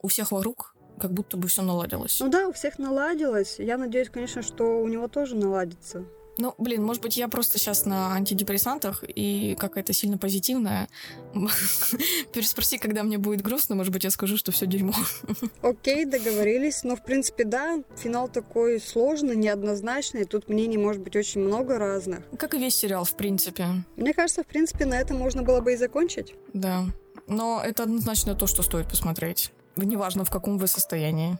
[0.00, 2.20] у всех вокруг как будто бы все наладилось.
[2.20, 3.58] Ну да, у всех наладилось.
[3.58, 6.04] Я надеюсь, конечно, что у него тоже наладится.
[6.38, 10.88] Ну, блин, может быть, я просто сейчас на антидепрессантах и какая-то сильно позитивная.
[12.32, 14.94] Переспроси, когда мне будет грустно, может быть, я скажу, что все дерьмо.
[15.62, 16.82] Окей, договорились.
[16.82, 20.24] Но, в принципе, да, финал такой сложный, неоднозначный.
[20.24, 22.20] Тут мнений может быть очень много разных.
[22.38, 23.66] Как и весь сериал, в принципе.
[23.96, 26.34] Мне кажется, в принципе, на этом можно было бы и закончить.
[26.52, 26.84] Да.
[27.26, 29.52] Но это однозначно то, что стоит посмотреть.
[29.76, 31.38] Неважно, в каком вы состоянии.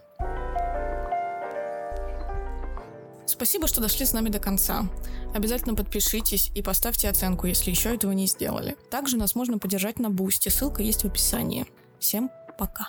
[3.27, 4.87] Спасибо, что дошли с нами до конца.
[5.35, 8.77] Обязательно подпишитесь и поставьте оценку, если еще этого не сделали.
[8.91, 11.67] Также нас можно поддержать на Boosty, ссылка есть в описании.
[11.99, 12.89] Всем пока.